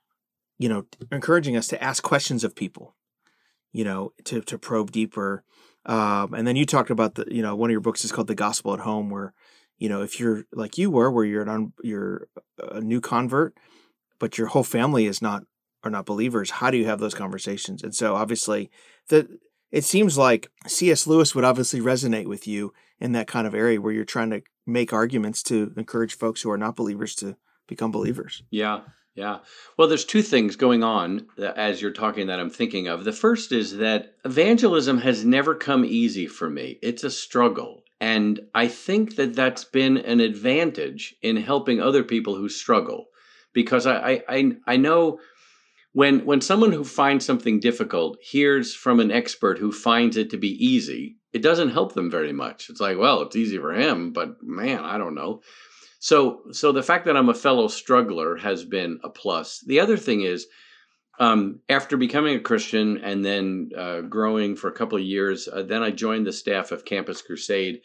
you 0.58 0.70
know 0.70 0.86
encouraging 1.12 1.56
us 1.56 1.68
to 1.68 1.82
ask 1.82 2.04
questions 2.04 2.44
of 2.44 2.56
people, 2.56 2.96
you 3.72 3.84
know, 3.84 4.14
to 4.26 4.42
to 4.42 4.58
probe 4.58 4.92
deeper 4.92 5.44
um, 5.88 6.34
and 6.34 6.46
then 6.46 6.58
you 6.58 6.66
talked 6.66 6.90
about 6.90 7.16
the, 7.16 7.26
you 7.32 7.42
know, 7.42 7.56
one 7.56 7.70
of 7.70 7.72
your 7.72 7.82
books 7.82 8.04
is 8.04 8.12
called 8.12 8.28
The 8.28 8.36
Gospel 8.36 8.74
at 8.74 8.82
Home, 8.82 9.10
where, 9.10 9.34
you 9.78 9.88
know, 9.88 10.02
if 10.02 10.20
you're 10.20 10.44
like 10.52 10.78
you 10.78 10.92
were, 10.92 11.10
where 11.10 11.24
you're 11.24 11.42
an 11.42 11.50
un, 11.50 11.74
you're 11.82 12.28
a 12.62 12.82
new 12.82 13.00
convert, 13.00 13.58
but 14.20 14.38
your 14.38 14.48
whole 14.48 14.64
family 14.64 15.06
is 15.06 15.22
not 15.22 15.44
are 15.84 15.92
not 15.92 16.06
believers. 16.06 16.52
How 16.52 16.70
do 16.70 16.78
you 16.78 16.86
have 16.86 17.00
those 17.00 17.14
conversations? 17.14 17.82
And 17.82 17.96
so 17.96 18.16
obviously, 18.16 18.70
the 19.08 19.40
it 19.72 19.86
seems 19.86 20.18
like 20.18 20.50
C.S. 20.66 21.08
Lewis 21.08 21.34
would 21.34 21.46
obviously 21.46 21.80
resonate 21.80 22.28
with 22.28 22.48
you 22.48 22.74
in 23.00 23.14
that 23.14 23.28
kind 23.28 23.48
of 23.48 23.56
area 23.56 23.80
where 23.80 23.94
you're 23.94 24.06
trying 24.06 24.32
to 24.32 24.42
make 24.66 24.92
arguments 24.92 25.42
to 25.44 25.74
encourage 25.78 26.16
folks 26.16 26.42
who 26.42 26.52
are 26.52 26.58
not 26.58 26.76
believers 26.76 27.16
to 27.16 27.38
become 27.68 27.92
believers. 27.92 28.44
Yeah, 28.50 28.82
yeah. 29.18 29.40
Well, 29.78 29.88
there's 29.88 30.06
two 30.06 30.22
things 30.22 30.56
going 30.56 30.84
on 30.84 31.26
as 31.40 31.82
you're 31.82 31.92
talking 31.92 32.28
that 32.28 32.40
I'm 32.40 32.52
thinking 32.52 32.88
of. 32.88 33.04
The 33.04 33.12
first 33.12 33.52
is 33.52 33.78
that 33.78 34.14
evangelism 34.24 35.00
has 35.00 35.26
never 35.26 35.56
come 35.56 35.84
easy 35.84 36.28
for 36.28 36.50
me, 36.50 36.78
it's 36.84 37.04
a 37.04 37.10
struggle. 37.10 37.84
And 38.00 38.40
I 38.54 38.68
think 38.68 39.16
that 39.16 39.34
that's 39.34 39.64
been 39.64 39.98
an 39.98 40.20
advantage 40.20 41.16
in 41.24 41.36
helping 41.36 41.82
other 41.82 42.04
people 42.04 42.36
who 42.36 42.48
struggle. 42.48 43.08
Because 43.54 43.88
I, 43.88 44.24
I, 44.30 44.52
I 44.68 44.78
know 44.78 45.20
when, 45.94 46.24
when 46.24 46.42
someone 46.42 46.72
who 46.72 46.84
finds 46.84 47.26
something 47.26 47.60
difficult 47.60 48.20
hears 48.22 48.76
from 48.76 49.00
an 49.00 49.10
expert 49.10 49.58
who 49.58 49.72
finds 49.72 50.16
it 50.16 50.30
to 50.30 50.38
be 50.38 50.64
easy, 50.64 51.18
it 51.34 51.42
doesn't 51.42 51.72
help 51.72 51.94
them 51.94 52.12
very 52.12 52.34
much. 52.34 52.70
It's 52.70 52.80
like, 52.80 53.00
well, 53.00 53.22
it's 53.24 53.36
easy 53.36 53.58
for 53.58 53.74
him, 53.74 54.14
but 54.14 54.44
man, 54.44 54.82
I 54.82 55.00
don't 55.00 55.16
know. 55.16 55.42
So 56.00 56.44
so 56.52 56.72
the 56.72 56.84
fact 56.84 57.06
that 57.06 57.18
I'm 57.18 57.30
a 57.30 57.34
fellow 57.34 57.68
struggler 57.68 58.38
has 58.38 58.64
been 58.64 59.00
a 59.04 59.10
plus. 59.10 59.64
The 59.66 59.80
other 59.80 59.98
thing 59.98 60.22
is 60.22 60.48
um, 61.20 61.62
after 61.68 61.98
becoming 61.98 62.36
a 62.36 62.42
Christian 62.42 62.98
and 63.00 63.26
then 63.26 63.72
uh, 63.76 64.02
growing 64.02 64.56
for 64.56 64.68
a 64.68 64.74
couple 64.74 64.98
of 64.98 65.04
years, 65.04 65.48
uh, 65.48 65.64
then 65.64 65.82
I 65.82 65.90
joined 65.90 66.28
the 66.28 66.34
staff 66.34 66.72
of 66.72 66.86
Campus 66.86 67.22
Crusade, 67.22 67.82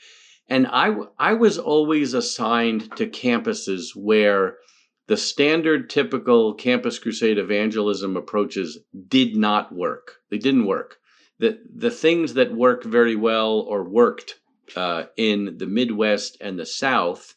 and 0.49 0.67
I 0.67 0.95
I 1.19 1.33
was 1.33 1.59
always 1.59 2.13
assigned 2.13 2.95
to 2.97 3.07
campuses 3.07 3.97
where 3.97 4.59
the 5.07 5.17
standard 5.17 5.89
typical 5.89 6.55
Campus 6.55 6.99
Crusade 6.99 7.39
evangelism 7.39 8.17
approaches 8.17 8.79
did 9.09 9.37
not 9.37 9.75
work. 9.75 10.19
They 10.31 10.39
didn't 10.39 10.67
work. 10.67 10.99
The 11.39 11.59
the 11.75 11.91
things 11.91 12.35
that 12.35 12.55
work 12.55 12.85
very 12.85 13.17
well 13.17 13.61
or 13.61 13.83
worked 13.89 14.41
uh, 14.77 15.05
in 15.17 15.57
the 15.57 15.67
Midwest 15.67 16.37
and 16.43 16.59
the 16.59 16.67
South 16.67 17.35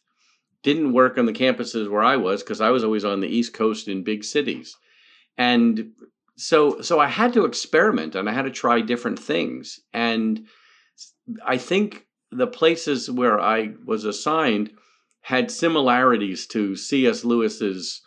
didn't 0.62 0.92
work 0.92 1.18
on 1.18 1.26
the 1.26 1.32
campuses 1.32 1.90
where 1.90 2.02
I 2.02 2.16
was 2.16 2.42
because 2.42 2.60
I 2.60 2.70
was 2.70 2.84
always 2.84 3.04
on 3.04 3.20
the 3.20 3.28
East 3.28 3.52
Coast 3.54 3.88
in 3.88 4.02
big 4.02 4.24
cities 4.24 4.76
and 5.38 5.92
so 6.36 6.80
so 6.80 7.00
I 7.00 7.06
had 7.06 7.32
to 7.34 7.44
experiment 7.44 8.14
and 8.14 8.28
I 8.28 8.32
had 8.32 8.42
to 8.42 8.50
try 8.50 8.80
different 8.80 9.18
things. 9.18 9.80
And 9.92 10.46
I 11.44 11.58
think 11.58 12.06
the 12.30 12.46
places 12.46 13.10
where 13.10 13.40
I 13.40 13.72
was 13.84 14.04
assigned 14.04 14.70
had 15.20 15.50
similarities 15.50 16.46
to 16.48 16.76
C.S. 16.76 17.24
Lewis's 17.24 18.02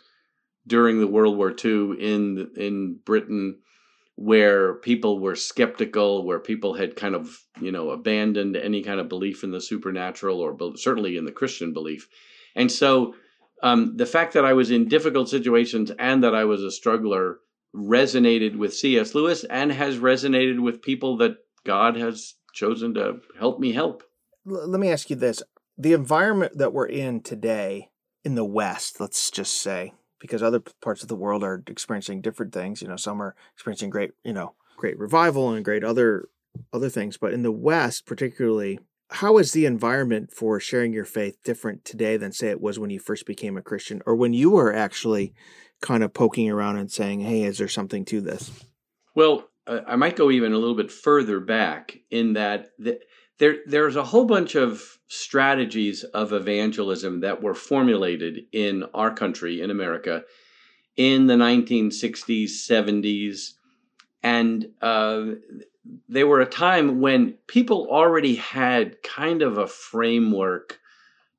during 0.66 1.00
the 1.00 1.06
World 1.06 1.36
War 1.36 1.50
II 1.52 1.96
in 2.00 2.50
in 2.56 2.98
Britain, 3.04 3.58
where 4.14 4.74
people 4.74 5.18
were 5.18 5.34
skeptical, 5.34 6.24
where 6.24 6.38
people 6.38 6.74
had 6.74 6.96
kind 6.96 7.14
of 7.14 7.36
you 7.60 7.72
know 7.72 7.90
abandoned 7.90 8.56
any 8.56 8.82
kind 8.82 9.00
of 9.00 9.08
belief 9.08 9.42
in 9.42 9.50
the 9.50 9.60
supernatural 9.60 10.40
or 10.40 10.56
certainly 10.76 11.16
in 11.16 11.24
the 11.24 11.32
Christian 11.32 11.72
belief, 11.72 12.08
and 12.54 12.70
so 12.70 13.14
um, 13.62 13.96
the 13.96 14.06
fact 14.06 14.34
that 14.34 14.44
I 14.44 14.52
was 14.52 14.70
in 14.70 14.88
difficult 14.88 15.28
situations 15.28 15.90
and 15.98 16.24
that 16.24 16.34
I 16.34 16.44
was 16.44 16.62
a 16.62 16.70
struggler 16.70 17.38
resonated 17.74 18.56
with 18.56 18.74
C.S. 18.74 19.14
Lewis 19.14 19.44
and 19.44 19.70
has 19.70 19.98
resonated 19.98 20.60
with 20.60 20.82
people 20.82 21.18
that 21.18 21.36
God 21.64 21.96
has 21.96 22.34
chosen 22.52 22.94
to 22.94 23.20
help 23.38 23.60
me 23.60 23.72
help. 23.72 24.02
L- 24.48 24.68
let 24.68 24.80
me 24.80 24.90
ask 24.90 25.10
you 25.10 25.16
this 25.16 25.42
the 25.78 25.92
environment 25.92 26.58
that 26.58 26.72
we're 26.72 26.86
in 26.86 27.22
today 27.22 27.90
in 28.24 28.34
the 28.34 28.44
West, 28.44 29.00
let's 29.00 29.30
just 29.30 29.60
say, 29.62 29.94
because 30.18 30.42
other 30.42 30.60
parts 30.82 31.02
of 31.02 31.08
the 31.08 31.16
world 31.16 31.42
are 31.42 31.62
experiencing 31.66 32.20
different 32.20 32.52
things. 32.52 32.82
You 32.82 32.88
know, 32.88 32.96
some 32.96 33.22
are 33.22 33.34
experiencing 33.54 33.90
great, 33.90 34.10
you 34.22 34.32
know, 34.32 34.54
great 34.76 34.98
revival 34.98 35.52
and 35.52 35.64
great 35.64 35.84
other 35.84 36.28
other 36.72 36.88
things, 36.88 37.16
but 37.16 37.32
in 37.32 37.42
the 37.42 37.52
West, 37.52 38.06
particularly, 38.06 38.80
how 39.10 39.38
is 39.38 39.52
the 39.52 39.66
environment 39.66 40.32
for 40.32 40.60
sharing 40.60 40.92
your 40.92 41.04
faith 41.04 41.36
different 41.44 41.84
today 41.84 42.16
than 42.16 42.32
say 42.32 42.48
it 42.48 42.60
was 42.60 42.78
when 42.78 42.90
you 42.90 43.00
first 43.00 43.26
became 43.26 43.56
a 43.56 43.62
Christian 43.62 44.02
or 44.06 44.14
when 44.14 44.32
you 44.32 44.50
were 44.50 44.74
actually 44.74 45.34
kind 45.80 46.04
of 46.04 46.14
poking 46.14 46.50
around 46.50 46.76
and 46.76 46.90
saying, 46.90 47.20
"Hey, 47.20 47.42
is 47.42 47.58
there 47.58 47.68
something 47.68 48.04
to 48.06 48.20
this?" 48.20 48.50
Well, 49.14 49.48
uh, 49.66 49.80
I 49.86 49.96
might 49.96 50.16
go 50.16 50.30
even 50.30 50.52
a 50.52 50.58
little 50.58 50.76
bit 50.76 50.92
further 50.92 51.40
back 51.40 51.98
in 52.10 52.34
that 52.34 52.70
the, 52.78 53.00
there 53.38 53.58
there's 53.66 53.96
a 53.96 54.04
whole 54.04 54.26
bunch 54.26 54.54
of 54.54 54.98
strategies 55.08 56.04
of 56.04 56.32
evangelism 56.32 57.20
that 57.20 57.42
were 57.42 57.54
formulated 57.54 58.46
in 58.52 58.84
our 58.94 59.12
country 59.12 59.60
in 59.60 59.70
America 59.70 60.22
in 60.96 61.26
the 61.26 61.34
1960s, 61.34 62.50
70s, 62.68 63.52
and 64.22 64.66
uh, 64.82 65.24
they 66.08 66.24
were 66.24 66.40
a 66.40 66.46
time 66.46 67.00
when 67.00 67.34
people 67.46 67.88
already 67.90 68.34
had 68.34 69.02
kind 69.02 69.42
of 69.42 69.58
a 69.58 69.66
framework 69.66 70.78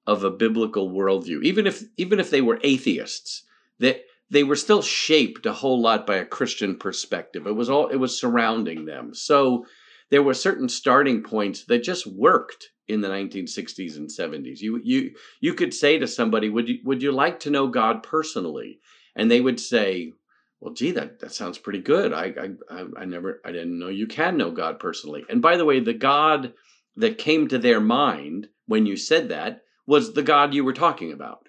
of 0.08 0.24
a 0.24 0.32
biblical 0.32 0.90
worldview 0.90 1.44
even 1.44 1.68
if 1.68 1.84
even 1.98 2.20
if 2.20 2.32
they 2.32 2.42
were 2.42 2.60
atheists 2.64 3.44
that 3.80 4.02
they 4.32 4.44
were 4.44 4.56
still 4.56 4.82
shaped 4.82 5.46
a 5.46 5.54
whole 5.54 5.80
lot 5.80 6.08
by 6.08 6.16
a 6.16 6.26
christian 6.26 6.76
perspective. 6.76 7.46
It 7.46 7.52
was 7.52 7.70
all 7.70 7.90
it 7.90 7.98
was 7.98 8.20
surrounding 8.20 8.86
them. 8.86 9.14
So 9.14 9.66
there 10.10 10.24
were 10.24 10.34
certain 10.34 10.70
starting 10.70 11.22
points 11.22 11.66
that 11.66 11.84
just 11.84 12.08
worked 12.08 12.70
in 12.88 13.02
the 13.02 13.10
1960s 13.10 13.96
and 13.96 14.10
70s 14.10 14.60
you 14.60 14.82
you 14.84 15.12
you 15.40 15.54
could 15.54 15.74
say 15.74 16.00
to 16.00 16.08
somebody 16.08 16.50
would 16.50 16.68
you 16.68 16.80
would 16.84 17.04
you 17.04 17.12
like 17.12 17.40
to 17.42 17.52
know 17.52 17.68
god 17.68 18.02
personally? 18.02 18.80
And 19.16 19.30
they 19.30 19.42
would 19.42 19.60
say 19.60 20.14
well, 20.62 20.74
gee, 20.74 20.92
that, 20.92 21.20
that 21.20 21.34
sounds 21.34 21.58
pretty 21.58 21.80
good. 21.80 22.14
I, 22.14 22.34
I, 22.70 22.86
I 22.96 23.06
never, 23.06 23.42
I 23.44 23.52
didn't 23.52 23.80
know 23.80 23.90
you 23.90 24.08
can 24.08 24.38
know 24.38 24.52
God 24.52 24.80
personally. 24.80 25.26
And 25.28 25.42
by 25.42 25.58
the 25.58 25.66
way, 25.66 25.80
the 25.80 25.94
God 25.94 26.54
that 26.96 27.18
came 27.18 27.48
to 27.48 27.58
their 27.58 27.82
mind 27.82 28.48
when 28.68 28.86
you 28.86 28.96
said 28.96 29.30
that 29.30 29.64
was 29.88 30.14
the 30.14 30.24
God 30.24 30.54
you 30.54 30.64
were 30.64 30.74
talking 30.74 31.12
about. 31.12 31.40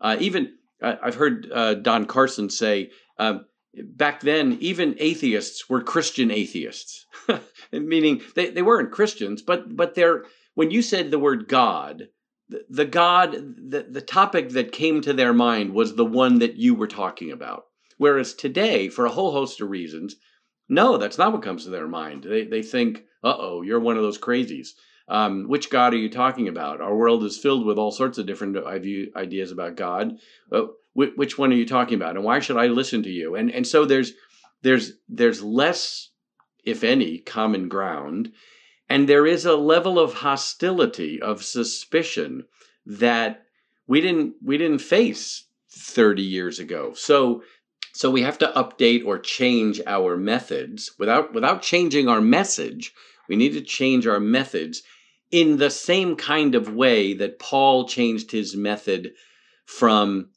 Uh, 0.00 0.16
even 0.20 0.54
I've 0.82 1.14
heard 1.16 1.50
uh, 1.52 1.74
Don 1.74 2.04
Carson 2.06 2.50
say 2.50 2.90
um, 3.18 3.46
back 3.74 4.20
then, 4.20 4.58
even 4.60 4.96
atheists 4.98 5.68
were 5.68 5.82
Christian 5.82 6.30
atheists, 6.30 7.06
meaning 7.72 8.22
they, 8.34 8.50
they 8.50 8.62
weren't 8.62 8.92
Christians, 8.92 9.42
but 9.42 9.74
but 9.76 9.94
they're 9.94 10.24
when 10.54 10.70
you 10.70 10.82
said 10.82 11.10
the 11.10 11.18
word 11.18 11.48
God, 11.48 12.08
the, 12.48 12.64
the 12.68 12.84
God, 12.84 13.32
the, 13.32 13.86
the 13.90 14.00
topic 14.00 14.50
that 14.50 14.72
came 14.72 15.00
to 15.00 15.12
their 15.12 15.32
mind 15.32 15.72
was 15.72 15.94
the 15.94 16.04
one 16.04 16.38
that 16.40 16.56
you 16.56 16.74
were 16.74 16.86
talking 16.86 17.32
about. 17.32 17.64
Whereas 17.98 18.34
today, 18.34 18.88
for 18.88 19.04
a 19.04 19.10
whole 19.10 19.32
host 19.32 19.60
of 19.60 19.70
reasons, 19.70 20.16
no, 20.68 20.96
that's 20.96 21.18
not 21.18 21.32
what 21.32 21.42
comes 21.42 21.64
to 21.64 21.70
their 21.70 21.88
mind. 21.88 22.24
They, 22.24 22.44
they 22.44 22.62
think, 22.62 23.04
uh 23.22 23.34
oh, 23.36 23.62
you're 23.62 23.80
one 23.80 23.96
of 23.96 24.02
those 24.02 24.18
crazies. 24.18 24.68
Um, 25.08 25.48
which 25.48 25.70
God 25.70 25.94
are 25.94 25.98
you 25.98 26.10
talking 26.10 26.48
about? 26.48 26.80
Our 26.80 26.94
world 26.94 27.24
is 27.24 27.38
filled 27.38 27.64
with 27.64 27.78
all 27.78 27.90
sorts 27.90 28.18
of 28.18 28.26
different 28.26 28.56
ideas 28.58 29.50
about 29.52 29.76
God. 29.76 30.18
Uh, 30.52 30.66
which 30.92 31.38
one 31.38 31.52
are 31.52 31.56
you 31.56 31.66
talking 31.66 31.94
about? 31.94 32.16
And 32.16 32.24
why 32.24 32.40
should 32.40 32.56
I 32.56 32.66
listen 32.66 33.04
to 33.04 33.10
you? 33.10 33.36
And 33.36 33.50
and 33.50 33.66
so 33.66 33.84
there's 33.84 34.12
there's 34.62 34.92
there's 35.08 35.42
less, 35.42 36.10
if 36.64 36.82
any, 36.82 37.18
common 37.18 37.68
ground, 37.68 38.32
and 38.88 39.08
there 39.08 39.26
is 39.26 39.46
a 39.46 39.56
level 39.56 39.98
of 39.98 40.14
hostility, 40.14 41.22
of 41.22 41.44
suspicion 41.44 42.44
that 42.84 43.44
we 43.86 44.00
didn't 44.00 44.34
we 44.44 44.58
didn't 44.58 44.80
face 44.80 45.44
30 45.70 46.22
years 46.22 46.58
ago. 46.58 46.92
So 46.94 47.42
so 47.98 48.12
we 48.12 48.22
have 48.22 48.38
to 48.38 48.52
update 48.54 49.04
or 49.04 49.18
change 49.18 49.80
our 49.84 50.16
methods 50.16 50.92
without 51.00 51.34
without 51.34 51.62
changing 51.62 52.06
our 52.06 52.20
message. 52.20 52.92
We 53.28 53.34
need 53.34 53.54
to 53.54 53.60
change 53.60 54.06
our 54.06 54.20
methods 54.20 54.84
in 55.32 55.56
the 55.56 55.68
same 55.68 56.14
kind 56.14 56.54
of 56.54 56.72
way 56.72 57.12
that 57.14 57.40
Paul 57.40 57.88
changed 57.88 58.30
his 58.30 58.54
method 58.54 59.14
from 59.66 60.30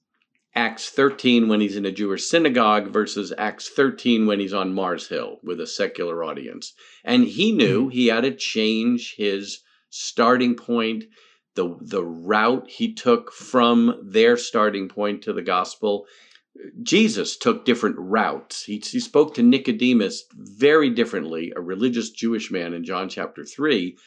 Acts 0.56 0.90
13 0.90 1.50
when 1.50 1.62
he's 1.62 1.76
in 1.76 1.86
a 1.86 1.92
Jewish 1.92 2.24
synagogue 2.24 2.88
versus 2.88 3.32
Acts 3.38 3.70
13 3.70 4.26
when 4.26 4.40
he's 4.40 4.56
on 4.56 4.74
Mars 4.74 5.08
Hill 5.08 5.38
with 5.44 5.62
a 5.62 5.68
secular 5.68 6.24
audience. 6.24 6.74
And 7.04 7.26
he 7.26 7.52
knew 7.52 7.82
mm-hmm. 7.82 7.90
he 7.92 8.08
had 8.08 8.24
to 8.24 8.32
change 8.32 9.14
his 9.18 9.60
starting 9.92 10.56
point, 10.56 11.04
the 11.54 11.78
the 11.80 12.04
route 12.04 12.68
he 12.72 12.92
took 12.96 13.32
from 13.32 14.02
their 14.04 14.36
starting 14.36 14.90
point 14.90 15.22
to 15.22 15.34
the 15.34 15.44
gospel. 15.44 16.08
Jesus 16.84 17.38
took 17.38 17.66
different 17.66 17.96
routes. 17.98 18.64
He, 18.64 18.78
he 18.78 19.00
spoke 19.00 19.34
to 19.36 19.44
Nicodemus 19.44 20.26
very 20.34 20.90
differently, 20.90 21.54
a 21.56 21.62
religious 21.62 22.10
Jewish 22.10 22.52
man 22.52 22.74
in 22.74 22.84
John 22.84 23.10
chapter 23.10 23.46
3, 23.46 23.98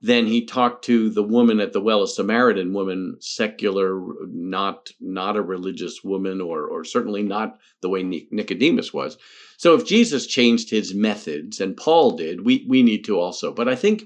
than 0.00 0.26
he 0.26 0.44
talked 0.44 0.84
to 0.86 1.10
the 1.10 1.22
woman 1.22 1.60
at 1.60 1.72
the 1.72 1.80
well, 1.80 2.02
a 2.02 2.08
Samaritan 2.08 2.72
woman, 2.72 3.16
secular, 3.20 4.02
not 4.26 4.90
not 5.00 5.36
a 5.36 5.42
religious 5.42 6.02
woman, 6.02 6.40
or 6.40 6.66
or 6.66 6.84
certainly 6.84 7.22
not 7.22 7.58
the 7.82 7.88
way 7.88 8.02
Nicodemus 8.02 8.92
was. 8.92 9.16
So 9.56 9.74
if 9.74 9.86
Jesus 9.86 10.26
changed 10.26 10.70
his 10.70 10.92
methods, 10.92 11.60
and 11.60 11.76
Paul 11.76 12.16
did, 12.16 12.44
we 12.44 12.66
we 12.68 12.82
need 12.82 13.04
to 13.04 13.20
also. 13.20 13.52
But 13.52 13.68
I 13.68 13.76
think 13.76 14.04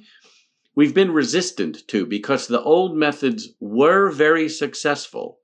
we've 0.75 0.95
been 0.95 1.13
resistant 1.13 1.89
to 1.89 2.05
because 2.05 2.47
the 2.47 2.63
old 2.63 2.95
methods 2.95 3.49
were 3.59 4.11
very 4.11 4.51
successful 4.51 5.39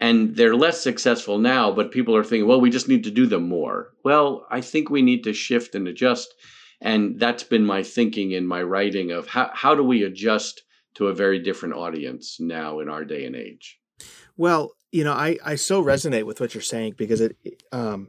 and 0.00 0.36
they're 0.36 0.56
less 0.56 0.82
successful 0.82 1.38
now, 1.38 1.72
but 1.72 1.92
people 1.92 2.16
are 2.16 2.24
thinking, 2.24 2.48
well, 2.48 2.60
we 2.60 2.70
just 2.70 2.88
need 2.88 3.04
to 3.04 3.10
do 3.10 3.26
them 3.26 3.48
more. 3.48 3.92
Well, 4.04 4.46
I 4.50 4.60
think 4.60 4.90
we 4.90 5.02
need 5.02 5.24
to 5.24 5.32
shift 5.32 5.74
and 5.74 5.86
adjust. 5.86 6.34
And 6.80 7.18
that's 7.18 7.44
been 7.44 7.64
my 7.64 7.82
thinking 7.82 8.32
in 8.32 8.46
my 8.46 8.62
writing 8.62 9.12
of 9.12 9.28
how, 9.28 9.50
how 9.54 9.74
do 9.74 9.82
we 9.82 10.02
adjust 10.02 10.62
to 10.94 11.08
a 11.08 11.14
very 11.14 11.38
different 11.38 11.74
audience 11.74 12.38
now 12.40 12.80
in 12.80 12.88
our 12.88 13.04
day 13.04 13.24
and 13.24 13.36
age? 13.36 13.78
Well, 14.36 14.72
you 14.92 15.04
know, 15.04 15.12
I, 15.12 15.38
I 15.44 15.54
so 15.54 15.82
resonate 15.82 16.24
with 16.24 16.40
what 16.40 16.54
you're 16.54 16.62
saying 16.62 16.94
because 16.96 17.20
it, 17.20 17.36
um, 17.72 18.08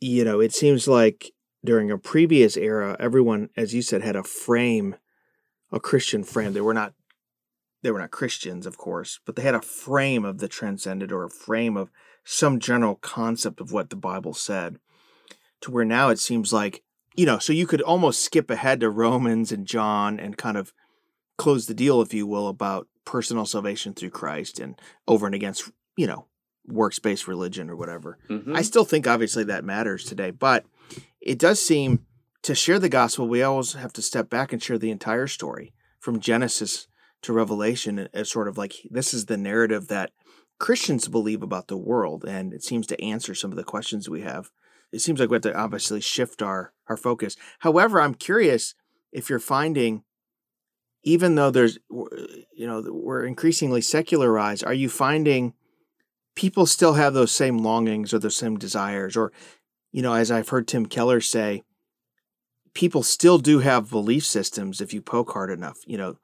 you 0.00 0.24
know, 0.24 0.40
it 0.40 0.54
seems 0.54 0.86
like 0.86 1.32
during 1.64 1.90
a 1.90 1.98
previous 1.98 2.56
era, 2.56 2.96
everyone, 2.98 3.48
as 3.56 3.74
you 3.74 3.82
said, 3.82 4.02
had 4.02 4.16
a 4.16 4.22
frame, 4.22 4.96
a 5.70 5.80
Christian 5.80 6.24
frame. 6.24 6.52
They 6.52 6.60
were 6.60 6.74
not 6.74 6.94
they 7.82 7.90
were 7.90 7.98
not 7.98 8.10
Christians, 8.10 8.66
of 8.66 8.78
course, 8.78 9.20
but 9.26 9.36
they 9.36 9.42
had 9.42 9.54
a 9.54 9.62
frame 9.62 10.24
of 10.24 10.38
the 10.38 10.48
transcendent 10.48 11.12
or 11.12 11.24
a 11.24 11.30
frame 11.30 11.76
of 11.76 11.90
some 12.24 12.58
general 12.60 12.94
concept 12.96 13.60
of 13.60 13.72
what 13.72 13.90
the 13.90 13.96
Bible 13.96 14.34
said. 14.34 14.78
To 15.62 15.70
where 15.70 15.84
now 15.84 16.08
it 16.08 16.18
seems 16.18 16.52
like, 16.52 16.82
you 17.14 17.26
know, 17.26 17.38
so 17.38 17.52
you 17.52 17.66
could 17.66 17.82
almost 17.82 18.24
skip 18.24 18.50
ahead 18.50 18.80
to 18.80 18.90
Romans 18.90 19.52
and 19.52 19.66
John 19.66 20.18
and 20.18 20.36
kind 20.36 20.56
of 20.56 20.72
close 21.38 21.66
the 21.66 21.74
deal, 21.74 22.00
if 22.00 22.14
you 22.14 22.26
will, 22.26 22.48
about 22.48 22.88
personal 23.04 23.46
salvation 23.46 23.94
through 23.94 24.10
Christ 24.10 24.58
and 24.58 24.80
over 25.06 25.26
and 25.26 25.34
against, 25.34 25.70
you 25.96 26.06
know, 26.06 26.26
works 26.66 26.98
based 26.98 27.26
religion 27.26 27.68
or 27.68 27.76
whatever. 27.76 28.18
Mhm. 28.28 28.56
I 28.56 28.62
still 28.62 28.84
think 28.84 29.06
obviously 29.06 29.44
that 29.44 29.64
matters 29.64 30.04
today, 30.04 30.30
but 30.30 30.64
it 31.20 31.38
does 31.38 31.60
seem 31.60 32.06
to 32.42 32.54
share 32.54 32.78
the 32.78 32.88
gospel, 32.88 33.28
we 33.28 33.42
always 33.42 33.74
have 33.74 33.92
to 33.92 34.02
step 34.02 34.28
back 34.28 34.52
and 34.52 34.62
share 34.62 34.78
the 34.78 34.90
entire 34.90 35.26
story 35.28 35.72
from 35.98 36.20
Genesis 36.20 36.88
to 37.22 37.32
Revelation 37.32 38.08
as 38.12 38.30
sort 38.30 38.48
of 38.48 38.58
like 38.58 38.74
this 38.90 39.14
is 39.14 39.26
the 39.26 39.36
narrative 39.36 39.88
that 39.88 40.10
Christians 40.58 41.08
believe 41.08 41.42
about 41.42 41.68
the 41.68 41.76
world, 41.76 42.24
and 42.24 42.52
it 42.52 42.62
seems 42.62 42.86
to 42.88 43.02
answer 43.02 43.34
some 43.34 43.50
of 43.50 43.56
the 43.56 43.64
questions 43.64 44.08
we 44.08 44.20
have. 44.20 44.50
It 44.92 45.00
seems 45.00 45.18
like 45.18 45.30
we 45.30 45.36
have 45.36 45.42
to 45.42 45.56
obviously 45.56 46.00
shift 46.00 46.42
our 46.42 46.72
our 46.88 46.96
focus. 46.96 47.36
However, 47.60 48.00
I'm 48.00 48.14
curious 48.14 48.74
if 49.12 49.28
you're 49.30 49.38
finding, 49.38 50.04
even 51.02 51.34
though 51.34 51.50
there's, 51.50 51.78
you 51.90 52.66
know, 52.66 52.84
we're 52.88 53.24
increasingly 53.24 53.80
secularized, 53.80 54.64
are 54.64 54.74
you 54.74 54.88
finding 54.88 55.54
people 56.34 56.66
still 56.66 56.94
have 56.94 57.14
those 57.14 57.32
same 57.32 57.58
longings 57.58 58.14
or 58.14 58.18
those 58.18 58.36
same 58.36 58.56
desires, 58.58 59.16
or, 59.16 59.32
you 59.90 60.02
know, 60.02 60.14
as 60.14 60.30
I've 60.30 60.48
heard 60.48 60.68
Tim 60.68 60.86
Keller 60.86 61.20
say, 61.20 61.62
people 62.74 63.02
still 63.02 63.38
do 63.38 63.58
have 63.58 63.90
belief 63.90 64.24
systems 64.24 64.80
if 64.80 64.94
you 64.94 65.02
poke 65.02 65.32
hard 65.32 65.50
enough, 65.50 65.78
you 65.86 65.98
know, 65.98 66.16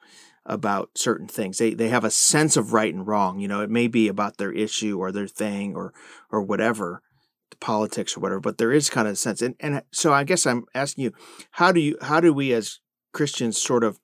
about 0.48 0.90
certain 0.96 1.28
things. 1.28 1.58
They 1.58 1.74
they 1.74 1.88
have 1.90 2.04
a 2.04 2.10
sense 2.10 2.56
of 2.56 2.72
right 2.72 2.92
and 2.92 3.06
wrong. 3.06 3.38
You 3.38 3.46
know, 3.46 3.60
it 3.60 3.70
may 3.70 3.86
be 3.86 4.08
about 4.08 4.38
their 4.38 4.50
issue 4.50 4.98
or 4.98 5.12
their 5.12 5.28
thing 5.28 5.76
or 5.76 5.92
or 6.32 6.42
whatever, 6.42 7.02
the 7.50 7.56
politics 7.58 8.16
or 8.16 8.20
whatever. 8.20 8.40
But 8.40 8.58
there 8.58 8.72
is 8.72 8.90
kind 8.90 9.06
of 9.06 9.12
a 9.12 9.16
sense, 9.16 9.42
and 9.42 9.54
and 9.60 9.82
so 9.92 10.12
I 10.12 10.24
guess 10.24 10.46
I'm 10.46 10.64
asking 10.74 11.04
you, 11.04 11.12
how 11.52 11.70
do 11.70 11.80
you 11.80 11.98
how 12.00 12.18
do 12.20 12.32
we 12.32 12.52
as 12.52 12.80
Christians 13.12 13.60
sort 13.60 13.84
of 13.84 14.00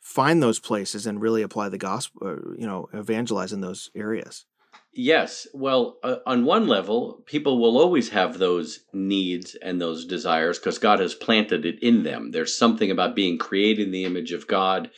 find 0.00 0.42
those 0.42 0.60
places 0.60 1.06
and 1.06 1.20
really 1.20 1.42
apply 1.42 1.68
the 1.68 1.78
gospel, 1.78 2.26
or, 2.26 2.54
you 2.58 2.66
know, 2.66 2.88
evangelize 2.92 3.52
in 3.52 3.60
those 3.60 3.90
areas? 3.94 4.44
Yes. 4.92 5.46
Well, 5.54 5.98
uh, 6.02 6.16
on 6.26 6.44
one 6.44 6.66
level, 6.66 7.22
people 7.26 7.60
will 7.60 7.78
always 7.78 8.08
have 8.08 8.38
those 8.38 8.80
needs 8.92 9.54
and 9.54 9.80
those 9.80 10.04
desires 10.04 10.58
because 10.58 10.78
God 10.78 10.98
has 10.98 11.14
planted 11.14 11.64
it 11.64 11.80
in 11.80 12.02
them. 12.02 12.32
There's 12.32 12.56
something 12.56 12.90
about 12.90 13.14
being 13.14 13.38
created 13.38 13.86
in 13.86 13.92
the 13.92 14.04
image 14.04 14.32
of 14.32 14.48
God. 14.48 14.90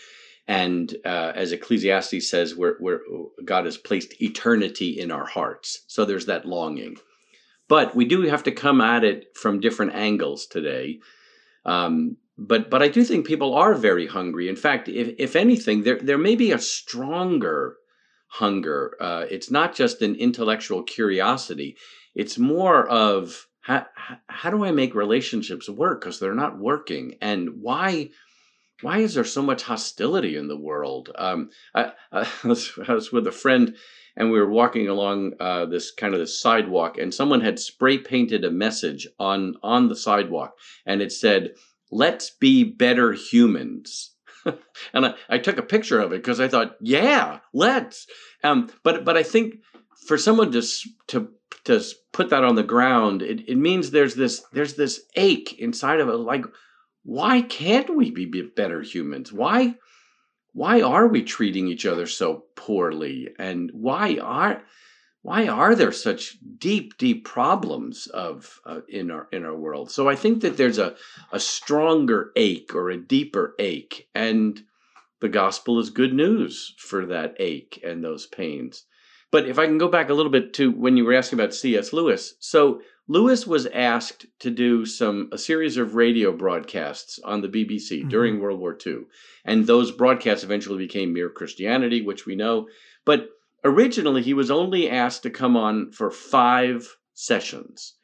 And 0.49 0.95
uh, 1.05 1.33
as 1.35 1.53
Ecclesiastes 1.53 2.29
says, 2.29 2.57
where, 2.57 2.77
God 3.45 3.65
has 3.65 3.77
placed 3.77 4.21
eternity 4.21 4.99
in 4.99 5.11
our 5.11 5.27
hearts. 5.27 5.85
So 5.87 6.05
there's 6.05 6.27
that 6.27 6.47
longing. 6.47 6.97
But 7.69 7.95
we 7.95 8.05
do 8.05 8.23
have 8.23 8.43
to 8.45 8.53
come 8.53 8.81
at 8.81 9.05
it 9.05 9.37
from 9.37 9.61
different 9.61 9.95
angles 9.95 10.47
today. 10.47 11.01
Um, 11.65 12.17
but 12.37 12.71
but 12.71 12.83
I 12.83 12.89
do 12.89 13.05
think 13.05 13.27
people 13.27 13.55
are 13.55 13.75
very 13.75 14.07
hungry. 14.07 14.49
In 14.49 14.57
fact, 14.57 14.89
if, 14.89 15.15
if 15.19 15.37
anything, 15.37 15.83
there 15.83 15.99
there 15.99 16.19
may 16.19 16.35
be 16.35 16.51
a 16.51 16.59
stronger 16.59 17.77
hunger. 18.27 18.97
Uh, 19.01 19.27
it's 19.31 19.51
not 19.51 19.75
just 19.75 20.03
an 20.03 20.17
intellectual 20.17 20.83
curiosity. 20.83 21.77
It's 22.15 22.39
more 22.39 22.89
of 22.89 23.47
how, 23.61 23.87
how 24.27 24.51
do 24.51 24.65
I 24.65 24.73
make 24.73 24.95
relationships 24.95 25.69
work 25.69 26.01
because 26.01 26.19
they're 26.19 26.35
not 26.35 26.59
working, 26.59 27.17
and 27.21 27.61
why 27.61 28.11
why 28.83 28.99
is 28.99 29.15
there 29.15 29.25
so 29.25 29.43
much 29.43 29.63
hostility 29.63 30.37
in 30.37 30.49
the 30.49 30.57
world? 30.57 31.11
Um, 31.17 31.51
I, 31.75 31.93
I, 32.13 32.27
was, 32.45 32.73
I, 32.87 32.93
was, 32.93 33.13
with 33.13 33.27
a 33.27 33.33
friend, 33.33 33.77
and 34.17 34.31
we 34.31 34.39
were 34.39 34.51
walking 34.51 34.89
along 34.89 35.35
uh, 35.41 35.67
this 35.67 35.91
kind 35.93 36.15
of 36.15 36.21
this 36.21 36.41
sidewalk, 36.41 36.99
and 36.99 37.15
someone 37.15 37.41
had 37.41 37.59
spray 37.59 37.99
painted 37.99 38.45
a 38.45 38.51
message 38.51 39.07
on 39.19 39.55
on 39.63 39.89
the 39.89 39.97
sidewalk, 39.97 40.55
and 40.87 41.01
it 41.01 41.13
said, 41.13 41.53
"Let's 41.91 42.31
be 42.31 42.65
better 42.65 43.13
humans." 43.13 44.15
and 44.93 45.07
I, 45.07 45.15
I, 45.29 45.39
took 45.39 45.59
a 45.59 45.63
picture 45.63 46.01
of 46.01 46.13
it 46.13 46.17
because 46.17 46.41
I 46.41 46.49
thought, 46.49 46.77
yeah, 46.81 47.39
let's. 47.55 48.07
Um, 48.43 48.71
but 48.83 49.05
but 49.05 49.17
I 49.17 49.23
think 49.23 49.55
for 50.07 50.19
someone 50.19 50.51
to 50.53 50.63
to 51.09 51.29
to 51.65 51.83
put 52.13 52.31
that 52.31 52.45
on 52.45 52.57
the 52.57 52.63
ground, 52.63 53.23
it, 53.23 53.49
it 53.49 53.57
means 53.57 53.91
there's 53.91 54.15
this 54.15 54.43
there's 54.53 54.75
this 54.75 55.03
ache 55.17 55.59
inside 55.59 56.01
of 56.01 56.09
it. 56.09 56.17
Like, 56.17 56.45
why 57.05 57.43
can't 57.43 57.95
we 57.95 58.11
be 58.11 58.43
better 58.43 58.83
humans? 58.83 59.33
Why 59.33 59.77
why 60.55 60.83
are 60.83 61.07
we 61.07 61.23
treating 61.23 61.69
each 61.69 61.87
other 61.87 62.07
so 62.07 62.45
poorly? 62.57 63.29
And 63.39 63.71
why 63.73 64.19
are 64.23 64.63
why 65.23 65.47
are 65.47 65.75
there 65.75 65.93
such 65.93 66.37
deep 66.59 66.99
deep 66.99 67.25
problems 67.25 68.07
of 68.09 68.61
uh, 68.67 68.81
in 68.89 69.11
our 69.11 69.29
in 69.33 69.45
our 69.45 69.57
world 69.57 69.91
so 69.91 70.09
i 70.09 70.17
think 70.17 70.43
that 70.43 70.57
there's 70.57 70.79
a 70.79 70.95
a 71.33 71.41
stronger 71.41 72.33
ache 72.37 72.75
or 72.75 72.91
a 72.91 72.97
deeper 72.97 73.55
ache 73.59 74.09
and 74.15 74.63
the 75.21 75.29
gospel 75.29 75.79
is 75.79 75.91
good 75.91 76.13
news 76.13 76.75
for 76.79 77.07
that 77.07 77.35
ache 77.39 77.81
and 77.85 78.03
those 78.03 78.27
pains 78.27 78.85
but 79.31 79.49
if 79.49 79.59
i 79.59 79.67
can 79.67 79.79
go 79.79 79.89
back 79.89 80.11
a 80.11 80.15
little 80.15 80.33
bit 80.33 80.53
to 80.53 80.73
when 80.73 80.97
you 80.97 81.05
were 81.05 81.15
asking 81.15 81.39
about 81.39 81.55
cs 81.55 81.93
lewis 81.93 82.35
so 82.41 82.81
lewis 83.13 83.47
was 83.47 83.67
asked 83.67 84.27
to 84.39 84.51
do 84.51 84.85
some 84.87 85.29
a 85.33 85.39
series 85.39 85.77
of 85.77 85.95
radio 85.95 86.33
broadcasts 86.33 87.19
on 87.25 87.41
the 87.41 87.49
bbc 87.49 88.01
mm-hmm. 88.01 88.09
during 88.09 88.41
world 88.41 88.61
war 88.61 88.77
ii 88.87 88.99
and 89.45 89.67
those 89.67 89.91
broadcasts 89.91 90.45
eventually 90.45 90.79
became 90.79 91.13
mere 91.13 91.31
christianity 91.31 92.01
which 92.03 92.27
we 92.27 92.35
know. 92.35 92.67
But 93.05 93.29
Originally, 93.65 94.23
he 94.23 94.35
was 94.35 94.51
only 94.51 94.91
asked 94.91 95.23
to 95.23 95.31
come 95.31 95.57
on 95.57 95.93
for 95.93 96.11
five 96.11 96.97
sessions, 97.15 97.95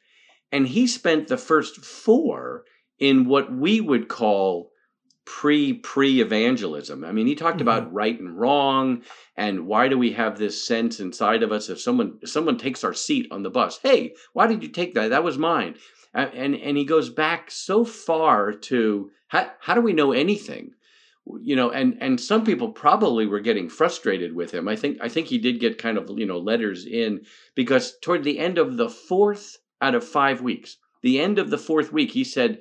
and 0.51 0.67
he 0.67 0.87
spent 0.87 1.27
the 1.27 1.37
first 1.37 1.83
four 1.83 2.63
in 2.97 3.25
what 3.25 3.51
we 3.51 3.81
would 3.81 4.07
call 4.07 4.71
pre 5.29 5.73
pre 5.73 6.21
evangelism. 6.21 7.05
I 7.05 7.11
mean, 7.11 7.27
he 7.27 7.35
talked 7.35 7.57
mm-hmm. 7.57 7.67
about 7.67 7.93
right 7.93 8.19
and 8.19 8.35
wrong, 8.35 9.03
and 9.37 9.67
why 9.67 9.87
do 9.87 9.95
we 9.95 10.11
have 10.13 10.39
this 10.39 10.65
sense 10.65 10.99
inside 10.99 11.43
of 11.43 11.51
us 11.51 11.69
if 11.69 11.79
someone 11.79 12.17
if 12.23 12.29
someone 12.29 12.57
takes 12.57 12.83
our 12.83 12.95
seat 12.95 13.27
on 13.29 13.43
the 13.43 13.51
bus? 13.51 13.79
Hey, 13.83 14.15
why 14.33 14.47
did 14.47 14.63
you 14.63 14.69
take 14.69 14.95
that? 14.95 15.11
That 15.11 15.23
was 15.23 15.37
mine. 15.37 15.75
And 16.15 16.55
and 16.55 16.75
he 16.75 16.83
goes 16.83 17.11
back 17.11 17.51
so 17.51 17.85
far 17.85 18.51
to 18.51 19.11
how 19.27 19.51
how 19.59 19.75
do 19.75 19.81
we 19.81 19.93
know 19.93 20.13
anything? 20.13 20.71
you 21.43 21.55
know 21.55 21.69
and 21.69 21.95
and 22.01 22.19
some 22.19 22.43
people 22.43 22.69
probably 22.69 23.27
were 23.27 23.39
getting 23.39 23.69
frustrated 23.69 24.33
with 24.33 24.51
him 24.51 24.67
i 24.67 24.75
think 24.75 24.97
i 24.99 25.07
think 25.07 25.27
he 25.27 25.37
did 25.37 25.59
get 25.59 25.77
kind 25.77 25.95
of 25.95 26.09
you 26.17 26.25
know 26.25 26.39
letters 26.39 26.87
in 26.87 27.21
because 27.53 27.99
toward 28.01 28.23
the 28.23 28.39
end 28.39 28.57
of 28.57 28.77
the 28.77 28.89
fourth 28.89 29.59
out 29.79 29.93
of 29.93 30.03
five 30.03 30.41
weeks 30.41 30.77
the 31.03 31.19
end 31.19 31.37
of 31.37 31.51
the 31.51 31.57
fourth 31.59 31.93
week 31.93 32.09
he 32.09 32.23
said 32.23 32.57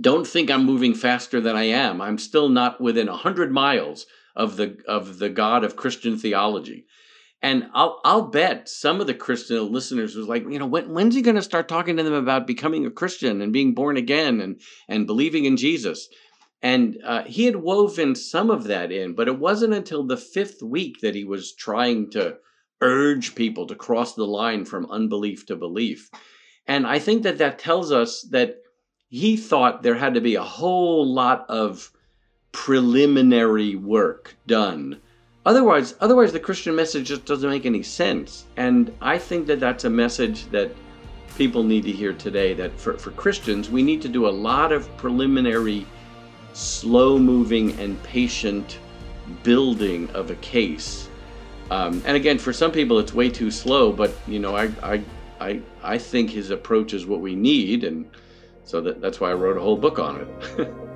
don't 0.00 0.26
think 0.26 0.50
i'm 0.50 0.64
moving 0.64 0.94
faster 0.94 1.40
than 1.40 1.56
i 1.56 1.64
am 1.64 2.00
i'm 2.00 2.18
still 2.18 2.48
not 2.48 2.80
within 2.80 3.08
a 3.08 3.16
hundred 3.16 3.52
miles 3.52 4.06
of 4.34 4.56
the 4.56 4.76
of 4.86 5.18
the 5.18 5.28
god 5.28 5.64
of 5.64 5.76
christian 5.76 6.18
theology 6.18 6.86
and 7.42 7.68
I'll 7.74 8.00
I'll 8.04 8.22
bet 8.22 8.68
some 8.68 9.00
of 9.00 9.06
the 9.06 9.14
Christian 9.14 9.70
listeners 9.70 10.16
was 10.16 10.26
like, 10.26 10.42
you 10.50 10.58
know, 10.58 10.66
when, 10.66 10.92
when's 10.92 11.14
he 11.14 11.22
going 11.22 11.36
to 11.36 11.42
start 11.42 11.68
talking 11.68 11.96
to 11.96 12.02
them 12.02 12.14
about 12.14 12.46
becoming 12.46 12.86
a 12.86 12.90
Christian 12.90 13.40
and 13.40 13.52
being 13.52 13.74
born 13.74 13.96
again 13.96 14.40
and 14.40 14.60
and 14.88 15.06
believing 15.06 15.44
in 15.44 15.56
Jesus? 15.56 16.08
And 16.62 16.98
uh, 17.04 17.24
he 17.24 17.44
had 17.44 17.56
woven 17.56 18.14
some 18.14 18.50
of 18.50 18.64
that 18.64 18.90
in, 18.90 19.14
but 19.14 19.28
it 19.28 19.38
wasn't 19.38 19.74
until 19.74 20.04
the 20.04 20.16
fifth 20.16 20.62
week 20.62 21.00
that 21.02 21.14
he 21.14 21.24
was 21.24 21.54
trying 21.54 22.10
to 22.12 22.38
urge 22.80 23.34
people 23.34 23.66
to 23.66 23.74
cross 23.74 24.14
the 24.14 24.26
line 24.26 24.64
from 24.64 24.90
unbelief 24.90 25.46
to 25.46 25.56
belief. 25.56 26.10
And 26.66 26.86
I 26.86 26.98
think 26.98 27.22
that 27.22 27.38
that 27.38 27.58
tells 27.58 27.92
us 27.92 28.26
that 28.32 28.56
he 29.10 29.36
thought 29.36 29.82
there 29.82 29.94
had 29.94 30.14
to 30.14 30.20
be 30.20 30.34
a 30.34 30.42
whole 30.42 31.06
lot 31.06 31.46
of 31.48 31.90
preliminary 32.52 33.76
work 33.76 34.36
done. 34.46 35.00
Otherwise, 35.44 35.94
otherwise 36.00 36.32
the 36.32 36.40
Christian 36.40 36.74
message 36.74 37.06
just 37.06 37.24
doesn't 37.24 37.50
make 37.50 37.66
any 37.66 37.82
sense. 37.82 38.46
And 38.56 38.92
I 39.00 39.18
think 39.18 39.46
that 39.46 39.60
that's 39.60 39.84
a 39.84 39.90
message 39.90 40.46
that 40.50 40.72
people 41.36 41.62
need 41.62 41.84
to 41.84 41.92
hear 41.92 42.12
today 42.12 42.54
that 42.54 42.78
for, 42.80 42.98
for 42.98 43.10
Christians, 43.12 43.70
we 43.70 43.82
need 43.82 44.02
to 44.02 44.08
do 44.08 44.26
a 44.26 44.30
lot 44.30 44.72
of 44.72 44.94
preliminary 44.96 45.86
slow 46.52 47.18
moving 47.18 47.78
and 47.78 48.02
patient 48.02 48.78
building 49.42 50.08
of 50.10 50.30
a 50.30 50.36
case. 50.36 51.08
Um, 51.70 52.02
and 52.06 52.16
again, 52.16 52.38
for 52.38 52.52
some 52.52 52.72
people, 52.72 52.98
it's 52.98 53.12
way 53.12 53.28
too 53.28 53.50
slow. 53.50 53.92
But 53.92 54.14
you 54.26 54.38
know, 54.38 54.56
I 54.56 54.70
I 54.82 55.02
I, 55.40 55.60
I 55.82 55.98
think 55.98 56.30
his 56.30 56.50
approach 56.50 56.94
is 56.94 57.06
what 57.06 57.20
we 57.20 57.34
need, 57.34 57.84
and 57.84 58.08
so 58.66 58.80
that, 58.80 59.00
that's 59.00 59.20
why 59.20 59.30
I 59.30 59.34
wrote 59.34 59.56
a 59.56 59.60
whole 59.60 59.76
book 59.76 59.98
on 59.98 60.20
it. 60.20 60.28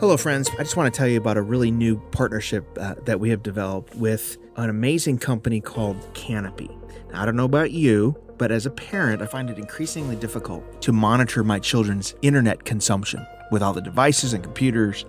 Hello, 0.00 0.16
friends. 0.16 0.50
I 0.58 0.64
just 0.64 0.76
want 0.76 0.92
to 0.92 0.98
tell 0.98 1.06
you 1.06 1.18
about 1.18 1.36
a 1.36 1.42
really 1.42 1.70
new 1.70 2.00
partnership 2.10 2.66
uh, 2.80 2.96
that 3.04 3.20
we 3.20 3.30
have 3.30 3.42
developed 3.42 3.94
with 3.94 4.36
an 4.56 4.68
amazing 4.68 5.18
company 5.18 5.60
called 5.60 5.96
Canopy. 6.14 6.70
Now, 7.12 7.22
I 7.22 7.24
don't 7.26 7.36
know 7.36 7.44
about 7.44 7.70
you, 7.70 8.16
but 8.36 8.50
as 8.50 8.66
a 8.66 8.70
parent, 8.70 9.22
I 9.22 9.26
find 9.26 9.48
it 9.48 9.58
increasingly 9.58 10.16
difficult 10.16 10.82
to 10.82 10.92
monitor 10.92 11.44
my 11.44 11.60
children's 11.60 12.16
internet 12.22 12.64
consumption 12.64 13.24
with 13.52 13.62
all 13.62 13.72
the 13.72 13.80
devices 13.80 14.32
and 14.32 14.42
computers. 14.42 15.04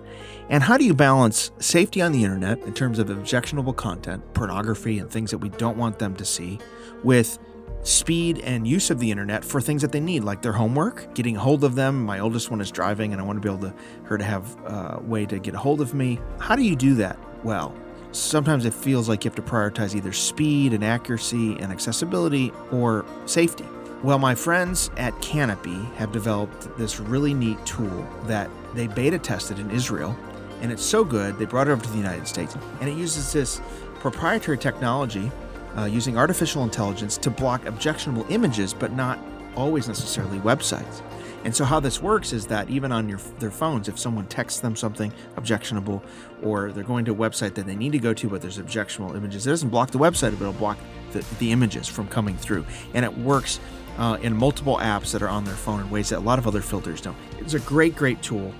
And 0.48 0.62
how 0.62 0.76
do 0.76 0.84
you 0.84 0.94
balance 0.94 1.50
safety 1.58 2.00
on 2.00 2.12
the 2.12 2.22
internet 2.22 2.60
in 2.60 2.74
terms 2.74 3.00
of 3.00 3.10
objectionable 3.10 3.72
content, 3.72 4.22
pornography, 4.34 5.00
and 5.00 5.10
things 5.10 5.32
that 5.32 5.38
we 5.38 5.48
don't 5.48 5.76
want 5.76 5.98
them 5.98 6.14
to 6.14 6.24
see, 6.24 6.60
with 7.02 7.38
speed 7.82 8.38
and 8.44 8.66
use 8.66 8.90
of 8.90 8.98
the 9.00 9.10
internet 9.10 9.44
for 9.44 9.60
things 9.60 9.82
that 9.82 9.92
they 9.92 10.00
need, 10.00 10.22
like 10.22 10.42
their 10.42 10.52
homework, 10.52 11.14
getting 11.14 11.36
a 11.36 11.40
hold 11.40 11.64
of 11.64 11.74
them. 11.74 12.04
My 12.04 12.20
oldest 12.20 12.50
one 12.50 12.60
is 12.60 12.70
driving, 12.70 13.12
and 13.12 13.20
I 13.20 13.24
want 13.24 13.36
to 13.36 13.40
be 13.40 13.52
able 13.52 13.68
to 13.68 13.74
her 14.04 14.16
to 14.16 14.24
have 14.24 14.56
a 14.64 15.00
way 15.02 15.26
to 15.26 15.38
get 15.38 15.54
a 15.54 15.58
hold 15.58 15.80
of 15.80 15.94
me. 15.94 16.20
How 16.38 16.54
do 16.54 16.62
you 16.62 16.76
do 16.76 16.94
that 16.94 17.18
well. 17.44 17.74
Sometimes 18.12 18.64
it 18.64 18.74
feels 18.74 19.08
like 19.08 19.24
you 19.24 19.30
have 19.30 19.36
to 19.36 19.42
prioritize 19.42 19.94
either 19.94 20.12
speed 20.12 20.72
and 20.72 20.84
accuracy 20.84 21.56
and 21.58 21.72
accessibility 21.72 22.52
or 22.72 23.04
safety. 23.26 23.64
Well, 24.02 24.18
my 24.18 24.34
friends 24.34 24.90
at 24.98 25.18
Canopy 25.22 25.82
have 25.96 26.12
developed 26.12 26.76
this 26.76 27.00
really 27.00 27.32
neat 27.32 27.64
tool 27.64 28.06
that 28.26 28.50
they 28.74 28.86
beta 28.86 29.18
tested 29.18 29.58
in 29.58 29.70
Israel, 29.70 30.14
and 30.60 30.70
it's 30.70 30.84
so 30.84 31.04
good 31.04 31.38
they 31.38 31.46
brought 31.46 31.68
it 31.68 31.70
over 31.70 31.82
to 31.82 31.90
the 31.90 31.96
United 31.96 32.28
States. 32.28 32.56
And 32.80 32.90
it 32.90 32.96
uses 32.96 33.32
this 33.32 33.62
proprietary 34.00 34.58
technology 34.58 35.30
uh, 35.76 35.86
using 35.86 36.18
artificial 36.18 36.62
intelligence 36.64 37.16
to 37.18 37.30
block 37.30 37.64
objectionable 37.66 38.26
images, 38.28 38.74
but 38.74 38.92
not 38.92 39.18
always 39.56 39.88
necessarily 39.88 40.38
websites. 40.40 41.02
And 41.44 41.54
so 41.54 41.64
how 41.64 41.78
this 41.78 42.00
works 42.00 42.32
is 42.32 42.46
that 42.46 42.70
even 42.70 42.90
on 42.90 43.08
your 43.08 43.18
their 43.38 43.50
phones, 43.50 43.88
if 43.88 43.98
someone 43.98 44.26
texts 44.26 44.60
them 44.60 44.74
something 44.74 45.12
objectionable, 45.36 46.02
or 46.42 46.72
they're 46.72 46.84
going 46.84 47.04
to 47.04 47.12
a 47.12 47.14
website 47.14 47.54
that 47.54 47.66
they 47.66 47.76
need 47.76 47.92
to 47.92 47.98
go 47.98 48.14
to, 48.14 48.28
but 48.28 48.40
there's 48.40 48.58
objectionable 48.58 49.14
images, 49.14 49.46
it 49.46 49.50
doesn't 49.50 49.68
block 49.68 49.90
the 49.90 49.98
website, 49.98 50.30
but 50.38 50.40
it'll 50.40 50.52
block 50.54 50.78
the, 51.12 51.24
the 51.38 51.52
images 51.52 51.86
from 51.86 52.08
coming 52.08 52.36
through. 52.36 52.64
And 52.94 53.04
it 53.04 53.18
works 53.18 53.60
uh, 53.98 54.18
in 54.22 54.36
multiple 54.36 54.78
apps 54.78 55.12
that 55.12 55.22
are 55.22 55.28
on 55.28 55.44
their 55.44 55.54
phone 55.54 55.80
in 55.80 55.90
ways 55.90 56.08
that 56.10 56.18
a 56.18 56.20
lot 56.20 56.38
of 56.38 56.46
other 56.46 56.60
filters 56.60 57.00
don't. 57.00 57.16
It's 57.38 57.54
a 57.54 57.60
great, 57.60 57.96
great 57.96 58.22
tool. 58.22 58.52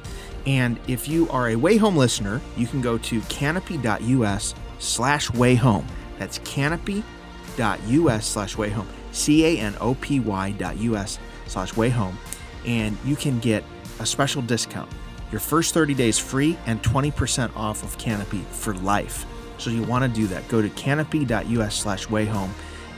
And 0.47 0.79
if 0.87 1.09
you 1.09 1.29
are 1.31 1.51
a 1.51 1.57
Way 1.57 1.77
Home 1.77 1.97
listener, 1.97 2.41
you 2.57 2.67
can 2.67 2.81
go 2.81 2.99
to 2.99 3.21
canopy.us 3.23 4.55
slash 4.79 5.31
way 5.33 5.55
home. 5.55 5.87
That's 6.19 6.39
canopy.us 6.39 8.27
slash 8.27 8.57
way 8.57 8.69
home. 8.69 8.89
C 9.13 9.45
A 9.45 9.61
N 9.61 9.75
O 9.81 9.95
P 9.95 10.21
Y 10.21 10.51
dot 10.53 10.77
US 10.79 11.19
slash 11.47 11.77
way 11.77 11.89
home. 11.89 12.19
And 12.67 12.97
you 13.05 13.17
can 13.17 13.39
get 13.41 13.65
a 14.01 14.07
special 14.07 14.43
discount. 14.43 14.91
Your 15.31 15.41
first 15.41 15.75
30 15.75 15.95
days 15.95 16.19
free 16.19 16.59
and 16.67 16.83
20% 16.83 17.57
off 17.57 17.83
of 17.83 17.97
Canopy 17.99 18.45
for 18.51 18.75
life. 18.75 19.27
So 19.59 19.71
you 19.71 19.83
want 19.83 20.05
to 20.05 20.09
do 20.09 20.27
that. 20.29 20.47
Go 20.49 20.61
to 20.61 20.69
canopy.us 20.71 21.75
slash 21.75 22.09
way 22.11 22.25
home 22.25 22.53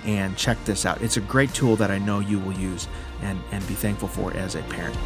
and 0.06 0.36
check 0.36 0.56
this 0.64 0.86
out. 0.86 1.02
It's 1.02 1.16
a 1.16 1.20
great 1.20 1.52
tool 1.52 1.76
that 1.76 1.90
I 1.90 1.98
know 1.98 2.20
you 2.20 2.38
will 2.38 2.54
use 2.54 2.88
and, 3.22 3.38
and 3.50 3.66
be 3.66 3.74
thankful 3.74 4.08
for 4.08 4.32
as 4.34 4.54
a 4.54 4.62
parent. 4.62 4.96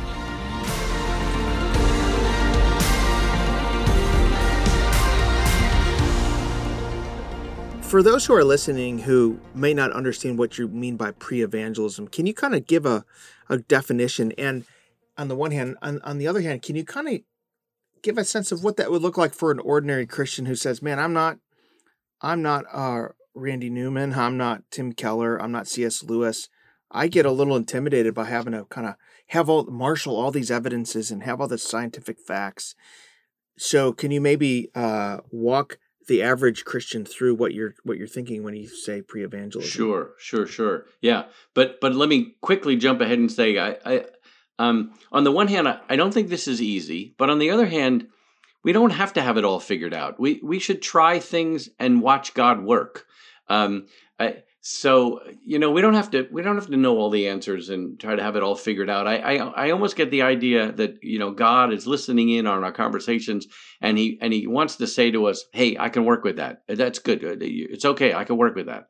For 7.82 8.04
those 8.04 8.26
who 8.26 8.34
are 8.34 8.44
listening 8.44 9.00
who 9.00 9.40
may 9.52 9.74
not 9.74 9.90
understand 9.90 10.38
what 10.38 10.58
you 10.58 10.68
mean 10.68 10.96
by 10.96 11.10
pre 11.10 11.42
evangelism, 11.42 12.06
can 12.06 12.24
you 12.24 12.32
kind 12.32 12.54
of 12.54 12.64
give 12.66 12.86
a, 12.86 13.04
a 13.48 13.58
definition? 13.58 14.30
And 14.38 14.64
on 15.18 15.26
the 15.26 15.34
one 15.34 15.50
hand, 15.50 15.76
on, 15.82 16.00
on 16.02 16.18
the 16.18 16.28
other 16.28 16.40
hand, 16.40 16.62
can 16.62 16.76
you 16.76 16.84
kind 16.84 17.08
of 17.08 17.20
give 18.02 18.16
a 18.16 18.24
sense 18.24 18.52
of 18.52 18.62
what 18.62 18.76
that 18.76 18.92
would 18.92 19.02
look 19.02 19.18
like 19.18 19.34
for 19.34 19.50
an 19.50 19.58
ordinary 19.58 20.06
Christian 20.06 20.46
who 20.46 20.54
says, 20.54 20.80
"Man, 20.80 21.00
I'm 21.00 21.12
not, 21.12 21.38
I'm 22.20 22.42
not 22.42 22.64
uh, 22.72 23.08
Randy 23.34 23.70
Newman, 23.70 24.14
I'm 24.14 24.36
not 24.36 24.62
Tim 24.70 24.92
Keller, 24.92 25.36
I'm 25.40 25.52
not 25.52 25.68
C.S. 25.68 26.02
Lewis." 26.02 26.48
I 26.90 27.06
get 27.06 27.24
a 27.24 27.30
little 27.30 27.54
intimidated 27.56 28.14
by 28.14 28.24
having 28.24 28.52
to 28.52 28.64
kind 28.64 28.86
of 28.86 28.96
have 29.28 29.48
all 29.48 29.64
marshal 29.66 30.16
all 30.16 30.30
these 30.30 30.50
evidences 30.50 31.10
and 31.10 31.22
have 31.22 31.40
all 31.40 31.46
the 31.46 31.58
scientific 31.58 32.18
facts. 32.18 32.74
So, 33.56 33.92
can 33.92 34.10
you 34.10 34.20
maybe 34.20 34.70
uh, 34.74 35.18
walk 35.30 35.78
the 36.08 36.22
average 36.22 36.64
Christian 36.64 37.04
through 37.04 37.36
what 37.36 37.54
you're 37.54 37.74
what 37.84 37.96
you're 37.96 38.08
thinking 38.08 38.42
when 38.42 38.56
you 38.56 38.68
say 38.68 39.02
pre-evangelism? 39.02 39.70
Sure, 39.70 40.10
sure, 40.18 40.46
sure. 40.46 40.86
Yeah, 41.00 41.26
but 41.54 41.80
but 41.80 41.94
let 41.94 42.08
me 42.08 42.34
quickly 42.40 42.76
jump 42.76 43.00
ahead 43.00 43.18
and 43.18 43.30
say 43.30 43.58
I, 43.58 43.76
I 43.84 44.04
um, 44.58 44.92
on 45.12 45.24
the 45.24 45.32
one 45.32 45.48
hand 45.48 45.68
I, 45.68 45.78
I 45.88 45.96
don't 45.96 46.12
think 46.12 46.28
this 46.28 46.48
is 46.48 46.60
easy, 46.60 47.14
but 47.18 47.30
on 47.30 47.38
the 47.38 47.50
other 47.50 47.66
hand, 47.66 48.08
we 48.62 48.72
don't 48.72 48.90
have 48.90 49.12
to 49.14 49.22
have 49.22 49.36
it 49.36 49.44
all 49.44 49.60
figured 49.60 49.94
out. 49.94 50.20
We 50.20 50.40
we 50.42 50.58
should 50.58 50.82
try 50.82 51.18
things 51.18 51.68
and 51.78 52.02
watch 52.02 52.34
God 52.34 52.62
work. 52.62 53.06
Um, 53.48 53.86
I, 54.18 54.42
so 54.62 55.20
you 55.42 55.58
know 55.58 55.70
we 55.70 55.80
don't 55.80 55.94
have 55.94 56.10
to 56.10 56.28
we 56.30 56.42
don't 56.42 56.56
have 56.56 56.66
to 56.66 56.76
know 56.76 56.98
all 56.98 57.08
the 57.08 57.28
answers 57.28 57.70
and 57.70 57.98
try 57.98 58.14
to 58.14 58.22
have 58.22 58.36
it 58.36 58.42
all 58.42 58.54
figured 58.54 58.90
out. 58.90 59.06
I, 59.06 59.16
I 59.16 59.34
i 59.36 59.70
almost 59.70 59.96
get 59.96 60.10
the 60.10 60.22
idea 60.22 60.72
that 60.72 61.02
you 61.02 61.18
know 61.18 61.30
god 61.30 61.72
is 61.72 61.86
listening 61.86 62.28
in 62.28 62.46
on 62.46 62.62
our 62.62 62.72
conversations 62.72 63.46
and 63.80 63.96
he 63.96 64.18
and 64.20 64.32
he 64.34 64.46
wants 64.46 64.76
to 64.76 64.86
say 64.86 65.10
to 65.10 65.26
us 65.26 65.44
hey 65.52 65.78
i 65.78 65.88
can 65.88 66.04
work 66.04 66.24
with 66.24 66.36
that. 66.36 66.62
That's 66.68 66.98
good. 66.98 67.20
It's 67.40 67.86
okay. 67.86 68.12
I 68.12 68.24
can 68.24 68.36
work 68.36 68.54
with 68.54 68.66
that. 68.66 68.88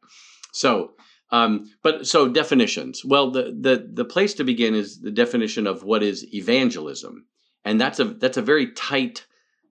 So 0.52 0.94
um 1.30 1.70
but 1.84 2.04
so 2.04 2.28
definitions. 2.28 3.04
Well 3.04 3.30
the 3.30 3.56
the 3.58 3.88
the 3.92 4.04
place 4.04 4.34
to 4.34 4.44
begin 4.44 4.74
is 4.74 5.00
the 5.00 5.12
definition 5.12 5.68
of 5.68 5.84
what 5.84 6.02
is 6.02 6.26
evangelism. 6.34 7.26
And 7.64 7.80
that's 7.80 8.00
a 8.00 8.06
that's 8.06 8.38
a 8.38 8.42
very 8.42 8.72
tight 8.72 9.24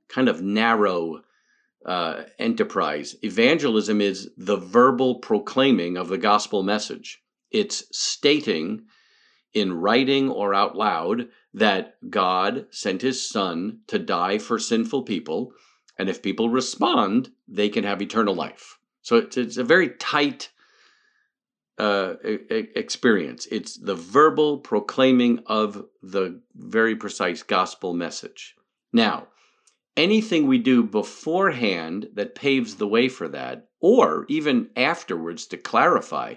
kind 0.10 0.28
of 0.28 0.42
narrow 0.42 1.22
uh, 1.86 2.24
enterprise. 2.38 3.16
Evangelism 3.24 4.02
is 4.02 4.30
the 4.38 4.58
verbal 4.58 5.16
proclaiming 5.16 5.98
of 5.98 6.10
the 6.10 6.18
gospel 6.18 6.64
message. 6.64 7.22
It's 7.52 7.84
stating 7.92 8.86
in 9.54 9.74
writing 9.74 10.30
or 10.30 10.54
out 10.54 10.76
loud 10.76 11.30
that 11.54 11.96
God 12.10 12.68
sent 12.70 13.02
his 13.02 13.28
son 13.28 13.80
to 13.88 13.98
die 13.98 14.38
for 14.38 14.60
sinful 14.60 15.04
people. 15.04 15.54
And 15.98 16.10
if 16.10 16.22
people 16.22 16.50
respond, 16.50 17.32
they 17.48 17.70
can 17.70 17.84
have 17.84 18.02
eternal 18.02 18.36
life. 18.36 18.78
So 19.02 19.18
it's, 19.18 19.38
it's 19.38 19.58
a 19.58 19.64
very 19.64 19.90
tight 19.90 20.50
uh, 21.78 22.16
experience. 22.22 23.48
It's 23.50 23.78
the 23.78 23.96
verbal 23.96 24.60
proclaiming 24.60 25.40
of 25.46 25.86
the 26.04 26.42
very 26.54 26.96
precise 26.96 27.42
gospel 27.42 27.94
message. 27.94 28.56
Now, 28.92 29.28
anything 29.98 30.48
we 30.48 30.58
do 30.58 30.84
beforehand 30.84 32.10
that 32.14 32.36
paves 32.36 32.76
the 32.76 32.88
way 32.88 33.10
for 33.10 33.28
that 33.28 33.68
or 33.82 34.26
even 34.30 34.70
afterwards 34.76 35.48
to 35.48 35.58
clarify 35.58 36.36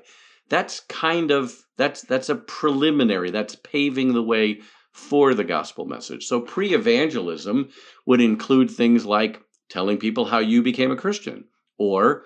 that's 0.49 0.81
kind 0.81 1.31
of 1.31 1.57
that's 1.77 2.03
that's 2.03 2.29
a 2.29 2.35
preliminary 2.35 3.31
that's 3.31 3.57
paving 3.57 4.13
the 4.13 4.23
way 4.23 4.61
for 4.93 5.33
the 5.33 5.45
gospel 5.45 5.87
message. 5.87 6.27
So 6.27 6.41
pre-evangelism 6.41 7.71
would 8.05 8.21
include 8.21 8.71
things 8.71 9.07
like 9.07 9.41
telling 9.71 9.97
people 9.97 10.27
how 10.27 10.39
you 10.39 10.63
became 10.63 10.91
a 10.91 10.97
christian 10.97 11.45
or 11.79 12.25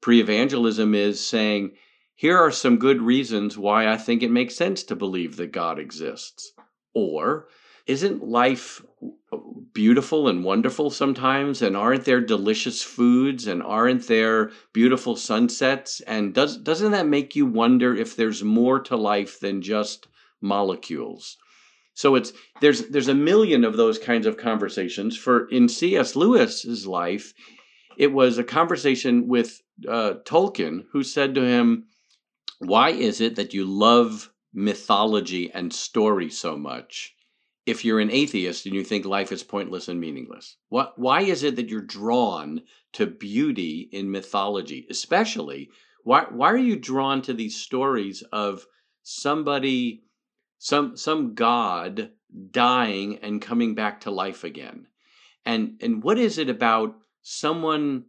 pre-evangelism 0.00 0.94
is 0.94 1.24
saying 1.24 1.72
here 2.14 2.38
are 2.38 2.52
some 2.52 2.78
good 2.78 3.02
reasons 3.02 3.58
why 3.58 3.88
i 3.88 3.96
think 3.96 4.22
it 4.22 4.30
makes 4.30 4.54
sense 4.54 4.84
to 4.84 4.94
believe 4.94 5.36
that 5.36 5.50
god 5.50 5.80
exists 5.80 6.52
or 6.94 7.48
isn't 7.88 8.22
life 8.22 8.80
beautiful 9.72 10.28
and 10.28 10.44
wonderful 10.44 10.90
sometimes? 10.90 11.62
And 11.62 11.76
aren't 11.76 12.04
there 12.04 12.20
delicious 12.20 12.82
foods? 12.82 13.46
And 13.46 13.62
aren't 13.62 14.06
there 14.06 14.50
beautiful 14.72 15.16
sunsets? 15.16 16.00
And 16.00 16.34
does 16.34 16.56
doesn't 16.56 16.92
that 16.92 17.06
make 17.06 17.36
you 17.36 17.46
wonder 17.46 17.94
if 17.94 18.16
there's 18.16 18.42
more 18.42 18.80
to 18.80 18.96
life 18.96 19.40
than 19.40 19.62
just 19.62 20.06
molecules? 20.40 21.36
So 21.94 22.14
it's 22.14 22.32
there's 22.60 22.88
there's 22.88 23.08
a 23.08 23.14
million 23.14 23.64
of 23.64 23.76
those 23.76 23.98
kinds 23.98 24.26
of 24.26 24.36
conversations. 24.36 25.16
For 25.16 25.48
in 25.48 25.68
cs 25.68 26.16
lewis's 26.16 26.86
life 26.86 27.34
it 27.96 28.12
was 28.12 28.38
a 28.38 28.44
conversation 28.44 29.28
with 29.28 29.62
uh, 29.88 30.14
tolkien 30.24 30.84
who 30.92 31.02
said 31.02 31.34
to 31.34 31.44
him 31.44 31.84
why 32.58 32.90
is 32.90 33.20
it 33.20 33.36
that 33.36 33.54
you 33.54 33.64
love 33.64 34.30
mythology 34.52 35.50
and 35.52 35.72
story 35.72 36.30
so 36.30 36.56
much 36.56 37.14
if 37.66 37.84
you're 37.84 38.00
an 38.00 38.10
atheist 38.10 38.66
and 38.66 38.74
you 38.74 38.84
think 38.84 39.06
life 39.06 39.32
is 39.32 39.42
pointless 39.42 39.88
and 39.88 40.00
meaningless? 40.00 40.56
What, 40.68 40.98
why 40.98 41.22
is 41.22 41.42
it 41.42 41.56
that 41.56 41.68
you're 41.68 41.80
drawn 41.80 42.62
to 42.94 43.06
beauty 43.06 43.88
in 43.90 44.10
mythology? 44.10 44.86
Especially, 44.90 45.70
why, 46.02 46.26
why 46.30 46.52
are 46.52 46.58
you 46.58 46.76
drawn 46.76 47.22
to 47.22 47.32
these 47.32 47.56
stories 47.56 48.22
of 48.32 48.66
somebody, 49.02 50.04
some, 50.58 50.96
some 50.96 51.34
God 51.34 52.10
dying 52.50 53.18
and 53.18 53.40
coming 53.40 53.74
back 53.74 54.02
to 54.02 54.10
life 54.10 54.44
again? 54.44 54.86
And, 55.46 55.78
and 55.80 56.02
what 56.02 56.18
is 56.18 56.38
it 56.38 56.50
about 56.50 56.96
someone 57.22 58.04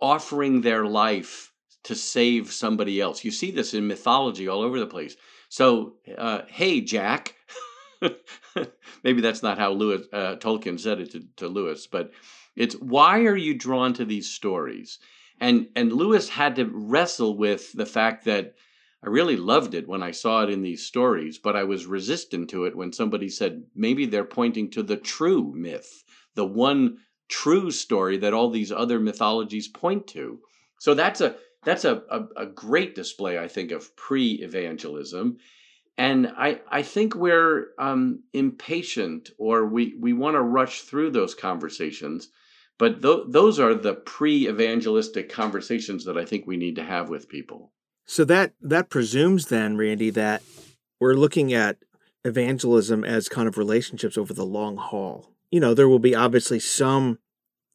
offering 0.00 0.62
their 0.62 0.86
life 0.86 1.52
to 1.84 1.94
save 1.94 2.52
somebody 2.52 3.00
else? 3.02 3.22
You 3.22 3.30
see 3.30 3.50
this 3.50 3.74
in 3.74 3.86
mythology 3.86 4.48
all 4.48 4.62
over 4.62 4.78
the 4.78 4.86
place. 4.86 5.16
So, 5.50 5.96
uh, 6.16 6.42
hey, 6.48 6.80
Jack. 6.80 7.34
Maybe 9.04 9.20
that's 9.20 9.42
not 9.42 9.58
how 9.58 9.72
Lewis 9.72 10.06
uh, 10.12 10.36
Tolkien 10.36 10.78
said 10.78 11.00
it 11.00 11.12
to, 11.12 11.24
to 11.36 11.48
Lewis, 11.48 11.86
but 11.86 12.12
it's 12.54 12.74
why 12.76 13.20
are 13.24 13.36
you 13.36 13.54
drawn 13.54 13.92
to 13.94 14.04
these 14.04 14.28
stories? 14.28 14.98
And 15.40 15.68
and 15.76 15.92
Lewis 15.92 16.28
had 16.28 16.56
to 16.56 16.64
wrestle 16.72 17.36
with 17.36 17.72
the 17.72 17.86
fact 17.86 18.24
that 18.24 18.54
I 19.04 19.08
really 19.08 19.36
loved 19.36 19.74
it 19.74 19.86
when 19.86 20.02
I 20.02 20.10
saw 20.10 20.42
it 20.42 20.50
in 20.50 20.62
these 20.62 20.86
stories, 20.86 21.38
but 21.38 21.54
I 21.54 21.64
was 21.64 21.86
resistant 21.86 22.50
to 22.50 22.64
it 22.64 22.74
when 22.74 22.92
somebody 22.92 23.28
said 23.28 23.64
maybe 23.74 24.06
they're 24.06 24.24
pointing 24.24 24.70
to 24.70 24.82
the 24.82 24.96
true 24.96 25.52
myth, 25.54 26.02
the 26.34 26.46
one 26.46 26.98
true 27.28 27.70
story 27.70 28.16
that 28.18 28.32
all 28.32 28.50
these 28.50 28.72
other 28.72 28.98
mythologies 28.98 29.68
point 29.68 30.06
to. 30.08 30.40
So 30.80 30.94
that's 30.94 31.20
a 31.20 31.36
that's 31.64 31.84
a, 31.84 32.02
a, 32.10 32.26
a 32.36 32.46
great 32.46 32.94
display, 32.94 33.38
I 33.38 33.48
think, 33.48 33.72
of 33.72 33.94
pre-evangelism 33.96 35.38
and 35.98 36.28
I, 36.36 36.60
I 36.70 36.82
think 36.82 37.14
we're 37.14 37.68
um, 37.78 38.22
impatient 38.32 39.30
or 39.38 39.66
we, 39.66 39.94
we 39.98 40.12
want 40.12 40.34
to 40.34 40.42
rush 40.42 40.82
through 40.82 41.10
those 41.12 41.34
conversations 41.34 42.28
But 42.78 43.02
th- 43.02 43.24
those 43.28 43.58
are 43.58 43.74
the 43.74 43.94
pre-evangelistic 43.94 45.30
conversations 45.30 46.04
that 46.04 46.18
I 46.18 46.24
think 46.24 46.46
we 46.46 46.56
need 46.56 46.76
to 46.76 46.84
have 46.84 47.08
with 47.08 47.28
people. 47.28 47.72
So 48.04 48.24
that 48.26 48.52
that 48.60 48.90
presumes 48.90 49.46
then, 49.46 49.76
Randy, 49.76 50.10
that 50.10 50.42
we're 51.00 51.14
looking 51.14 51.52
at 51.52 51.78
evangelism 52.24 53.04
as 53.04 53.28
kind 53.28 53.48
of 53.48 53.58
relationships 53.58 54.18
over 54.18 54.32
the 54.34 54.44
long 54.44 54.76
haul. 54.76 55.32
You 55.50 55.60
know, 55.60 55.74
there 55.74 55.88
will 55.88 55.98
be 55.98 56.14
obviously 56.14 56.60
some 56.60 57.18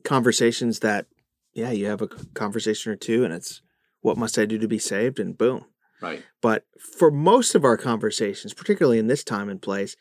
conversations 0.03 0.79
that, 0.79 1.07
yeah, 1.53 1.71
you 1.71 1.88
have 1.88 2.01
a 2.01 2.07
conversation 2.07 2.91
or 2.91 2.95
two 2.95 3.23
and 3.23 3.34
it's 3.34 3.62
what 4.01 4.17
must 4.17 4.38
I 4.38 4.45
do 4.45 4.57
to 4.57 4.67
be 4.67 4.79
saved? 4.79 5.19
And 5.19 5.38
boom. 5.38 5.65
Right. 6.01 6.23
But 6.41 6.65
for 6.79 7.11
most 7.11 7.55
of 7.55 7.63
our 7.63 7.77
conversations, 7.77 8.53
particularly 8.53 8.99
in 8.99 9.07
this 9.07 9.23
time 9.23 9.49
and 9.49 9.61
place, 9.61 9.95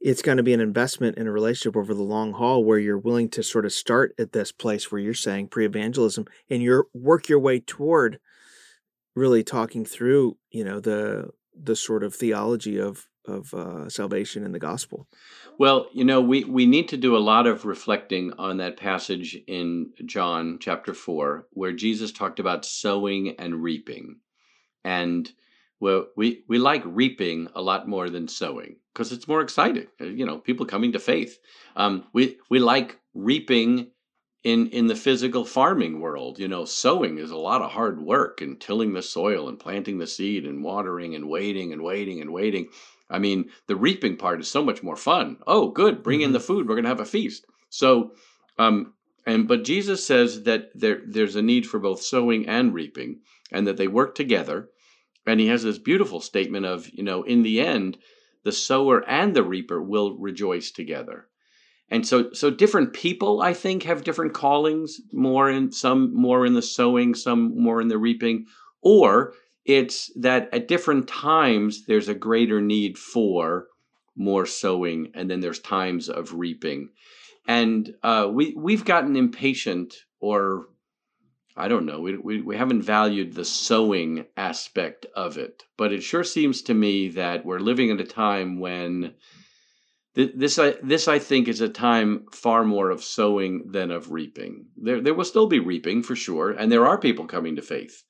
it's 0.00 0.22
going 0.22 0.36
to 0.36 0.42
be 0.42 0.52
an 0.52 0.60
investment 0.60 1.16
in 1.16 1.26
a 1.26 1.32
relationship 1.32 1.76
over 1.76 1.94
the 1.94 2.02
long 2.02 2.32
haul 2.32 2.64
where 2.64 2.78
you're 2.78 2.98
willing 2.98 3.28
to 3.30 3.42
sort 3.42 3.64
of 3.64 3.72
start 3.72 4.14
at 4.18 4.32
this 4.32 4.50
place 4.50 4.90
where 4.90 5.00
you're 5.00 5.14
saying 5.14 5.48
pre-evangelism 5.48 6.26
and 6.50 6.60
you 6.60 6.84
work 6.92 7.28
your 7.28 7.38
way 7.38 7.60
toward 7.60 8.18
really 9.14 9.44
talking 9.44 9.84
through, 9.84 10.36
you 10.50 10.64
know, 10.64 10.80
the 10.80 11.30
the 11.54 11.76
sort 11.76 12.02
of 12.02 12.14
theology 12.14 12.80
of 12.80 13.06
of 13.26 13.54
uh, 13.54 13.88
salvation 13.88 14.44
in 14.44 14.52
the 14.52 14.58
gospel. 14.58 15.06
Well, 15.58 15.86
you 15.92 16.04
know, 16.04 16.20
we, 16.20 16.42
we 16.42 16.66
need 16.66 16.88
to 16.88 16.96
do 16.96 17.16
a 17.16 17.18
lot 17.18 17.46
of 17.46 17.64
reflecting 17.64 18.32
on 18.38 18.56
that 18.56 18.76
passage 18.76 19.38
in 19.46 19.92
John 20.06 20.58
chapter 20.60 20.92
4, 20.92 21.46
where 21.52 21.72
Jesus 21.72 22.10
talked 22.10 22.40
about 22.40 22.64
sowing 22.64 23.36
and 23.38 23.62
reaping. 23.62 24.16
And 24.84 25.30
well, 25.80 26.06
we, 26.16 26.44
we 26.48 26.58
like 26.58 26.82
reaping 26.84 27.48
a 27.54 27.62
lot 27.62 27.88
more 27.88 28.08
than 28.08 28.28
sowing 28.28 28.76
because 28.92 29.12
it's 29.12 29.28
more 29.28 29.40
exciting. 29.40 29.86
Uh, 30.00 30.04
you 30.04 30.26
know, 30.26 30.38
people 30.38 30.66
coming 30.66 30.92
to 30.92 30.98
faith. 30.98 31.38
Um, 31.76 32.04
we, 32.12 32.38
we 32.50 32.58
like 32.58 32.98
reaping 33.14 33.88
in 34.44 34.68
in 34.70 34.88
the 34.88 34.96
physical 34.96 35.44
farming 35.44 36.00
world 36.00 36.36
you 36.36 36.48
know 36.48 36.64
sowing 36.64 37.18
is 37.18 37.30
a 37.30 37.36
lot 37.36 37.62
of 37.62 37.70
hard 37.70 38.02
work 38.02 38.40
and 38.40 38.60
tilling 38.60 38.92
the 38.92 39.00
soil 39.02 39.48
and 39.48 39.60
planting 39.60 39.98
the 39.98 40.06
seed 40.06 40.44
and 40.44 40.64
watering 40.64 41.14
and 41.14 41.28
waiting 41.28 41.72
and 41.72 41.80
waiting 41.80 42.20
and 42.20 42.32
waiting 42.32 42.66
I 43.12 43.18
mean, 43.18 43.50
the 43.66 43.76
reaping 43.76 44.16
part 44.16 44.40
is 44.40 44.48
so 44.48 44.64
much 44.64 44.82
more 44.82 44.96
fun. 44.96 45.36
Oh, 45.46 45.68
good, 45.68 46.02
bring 46.02 46.20
mm-hmm. 46.20 46.28
in 46.28 46.32
the 46.32 46.40
food. 46.40 46.66
We're 46.66 46.74
going 46.74 46.84
to 46.84 46.88
have 46.88 47.00
a 47.00 47.04
feast. 47.04 47.44
So, 47.68 48.12
um, 48.58 48.94
and 49.26 49.46
but 49.46 49.64
Jesus 49.64 50.04
says 50.04 50.42
that 50.44 50.70
there 50.74 51.02
there's 51.06 51.36
a 51.36 51.42
need 51.42 51.66
for 51.66 51.78
both 51.78 52.02
sowing 52.02 52.48
and 52.48 52.74
reaping, 52.74 53.20
and 53.52 53.66
that 53.66 53.76
they 53.76 53.86
work 53.86 54.14
together. 54.14 54.70
And 55.26 55.40
he 55.40 55.46
has 55.48 55.62
this 55.62 55.78
beautiful 55.78 56.20
statement 56.20 56.66
of, 56.66 56.88
you 56.92 57.02
know, 57.02 57.22
in 57.22 57.42
the 57.42 57.60
end, 57.60 57.98
the 58.44 58.52
sower 58.52 59.08
and 59.08 59.34
the 59.34 59.44
reaper 59.44 59.80
will 59.80 60.18
rejoice 60.18 60.70
together. 60.70 61.28
And 61.88 62.06
so, 62.06 62.32
so 62.32 62.50
different 62.50 62.92
people, 62.92 63.42
I 63.42 63.52
think, 63.52 63.82
have 63.82 64.02
different 64.02 64.32
callings. 64.32 65.00
More 65.12 65.50
in 65.50 65.70
some, 65.70 66.14
more 66.14 66.46
in 66.46 66.54
the 66.54 66.62
sowing, 66.62 67.14
some 67.14 67.60
more 67.60 67.80
in 67.80 67.88
the 67.88 67.98
reaping, 67.98 68.46
or 68.80 69.34
it's 69.64 70.10
that 70.16 70.48
at 70.52 70.68
different 70.68 71.06
times 71.06 71.84
there's 71.86 72.08
a 72.08 72.14
greater 72.14 72.60
need 72.60 72.98
for 72.98 73.68
more 74.16 74.46
sowing, 74.46 75.10
and 75.14 75.30
then 75.30 75.40
there's 75.40 75.60
times 75.60 76.08
of 76.08 76.34
reaping. 76.34 76.88
And 77.46 77.94
uh, 78.02 78.28
we 78.32 78.54
we've 78.56 78.84
gotten 78.84 79.14
impatient, 79.14 79.94
or 80.18 80.68
I 81.56 81.68
don't 81.68 81.86
know, 81.86 82.00
we, 82.00 82.16
we 82.16 82.40
we 82.40 82.56
haven't 82.56 82.82
valued 82.82 83.34
the 83.34 83.44
sowing 83.44 84.26
aspect 84.36 85.06
of 85.14 85.36
it. 85.36 85.64
But 85.76 85.92
it 85.92 86.02
sure 86.02 86.24
seems 86.24 86.62
to 86.62 86.74
me 86.74 87.08
that 87.10 87.44
we're 87.44 87.58
living 87.60 87.90
at 87.90 88.00
a 88.00 88.04
time 88.04 88.58
when 88.58 89.14
this 90.14 90.58
I 90.58 90.72
this 90.82 91.08
I 91.08 91.18
think 91.18 91.48
is 91.48 91.60
a 91.60 91.68
time 91.68 92.26
far 92.32 92.64
more 92.64 92.90
of 92.90 93.02
sowing 93.02 93.70
than 93.72 93.90
of 93.90 94.12
reaping. 94.12 94.66
There 94.76 95.00
there 95.00 95.14
will 95.14 95.24
still 95.24 95.46
be 95.46 95.58
reaping 95.58 96.02
for 96.02 96.16
sure, 96.16 96.50
and 96.50 96.70
there 96.70 96.86
are 96.86 96.98
people 96.98 97.26
coming 97.26 97.56
to 97.56 97.62
faith. 97.62 98.02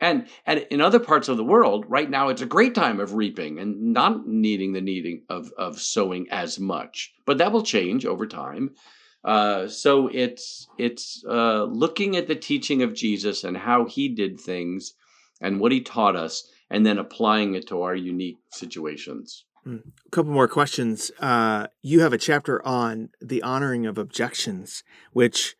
And 0.00 0.28
and 0.46 0.64
in 0.70 0.80
other 0.80 1.00
parts 1.00 1.28
of 1.28 1.36
the 1.36 1.44
world, 1.44 1.84
right 1.88 2.08
now 2.08 2.28
it's 2.28 2.42
a 2.42 2.46
great 2.46 2.74
time 2.74 3.00
of 3.00 3.14
reaping 3.14 3.58
and 3.58 3.92
not 3.92 4.26
needing 4.28 4.72
the 4.72 4.80
needing 4.80 5.24
of 5.28 5.52
of 5.58 5.80
sowing 5.80 6.28
as 6.30 6.60
much. 6.60 7.12
But 7.26 7.38
that 7.38 7.50
will 7.50 7.64
change 7.64 8.06
over 8.06 8.26
time. 8.26 8.76
Uh, 9.24 9.66
so 9.68 10.08
it's 10.08 10.68
it's 10.78 11.24
uh, 11.28 11.64
looking 11.64 12.16
at 12.16 12.28
the 12.28 12.36
teaching 12.36 12.82
of 12.82 12.94
Jesus 12.94 13.44
and 13.44 13.56
how 13.56 13.84
he 13.84 14.08
did 14.08 14.38
things 14.40 14.94
and 15.40 15.60
what 15.60 15.72
he 15.72 15.80
taught 15.80 16.16
us, 16.16 16.50
and 16.70 16.84
then 16.84 16.98
applying 16.98 17.54
it 17.54 17.66
to 17.68 17.82
our 17.82 17.94
unique 17.94 18.38
situations. 18.50 19.44
Hmm. 19.64 19.78
A 20.06 20.10
couple 20.10 20.32
more 20.32 20.48
questions. 20.48 21.10
Uh, 21.20 21.66
you 21.82 22.00
have 22.00 22.12
a 22.12 22.18
chapter 22.18 22.64
on 22.66 23.10
the 23.20 23.42
honoring 23.42 23.86
of 23.86 23.98
objections, 23.98 24.82
which 25.12 25.56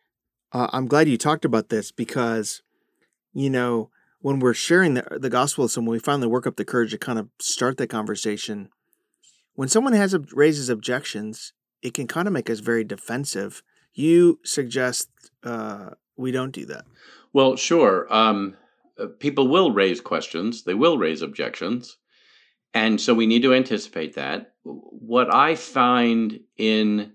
uh, 0.51 0.67
I'm 0.73 0.87
glad 0.87 1.07
you 1.07 1.17
talked 1.17 1.45
about 1.45 1.69
this 1.69 1.91
because, 1.91 2.61
you 3.33 3.49
know, 3.49 3.89
when 4.21 4.39
we're 4.39 4.53
sharing 4.53 4.95
the, 4.95 5.17
the 5.19 5.29
gospel 5.29 5.63
with 5.63 5.71
someone, 5.71 5.93
we 5.93 5.99
finally 5.99 6.27
work 6.27 6.47
up 6.47 6.55
the 6.55 6.65
courage 6.65 6.91
to 6.91 6.97
kind 6.97 7.19
of 7.19 7.29
start 7.39 7.77
that 7.77 7.87
conversation. 7.87 8.69
When 9.53 9.69
someone 9.69 9.93
has 9.93 10.15
raises 10.33 10.69
objections, 10.69 11.53
it 11.81 11.93
can 11.93 12.07
kind 12.07 12.27
of 12.27 12.33
make 12.33 12.49
us 12.49 12.59
very 12.59 12.83
defensive. 12.83 13.63
You 13.93 14.39
suggest 14.43 15.09
uh, 15.43 15.91
we 16.17 16.31
don't 16.31 16.51
do 16.51 16.65
that. 16.65 16.85
Well, 17.33 17.55
sure. 17.55 18.11
Um, 18.13 18.55
uh, 18.99 19.07
people 19.19 19.47
will 19.47 19.71
raise 19.71 20.01
questions. 20.01 20.63
They 20.63 20.73
will 20.73 20.97
raise 20.97 21.21
objections, 21.21 21.97
and 22.73 22.99
so 22.99 23.13
we 23.13 23.27
need 23.27 23.43
to 23.43 23.53
anticipate 23.53 24.15
that. 24.15 24.53
What 24.63 25.33
I 25.33 25.55
find 25.55 26.39
in 26.57 27.13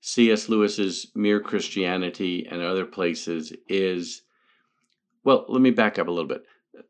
C.S. 0.00 0.48
Lewis's 0.48 1.10
Mere 1.14 1.40
Christianity 1.40 2.46
and 2.50 2.60
other 2.60 2.84
places 2.84 3.52
is 3.68 4.22
well, 5.24 5.46
let 5.48 5.62
me 5.62 5.70
back 5.70 5.98
up 5.98 6.06
a 6.06 6.10
little 6.10 6.28
bit. 6.28 6.44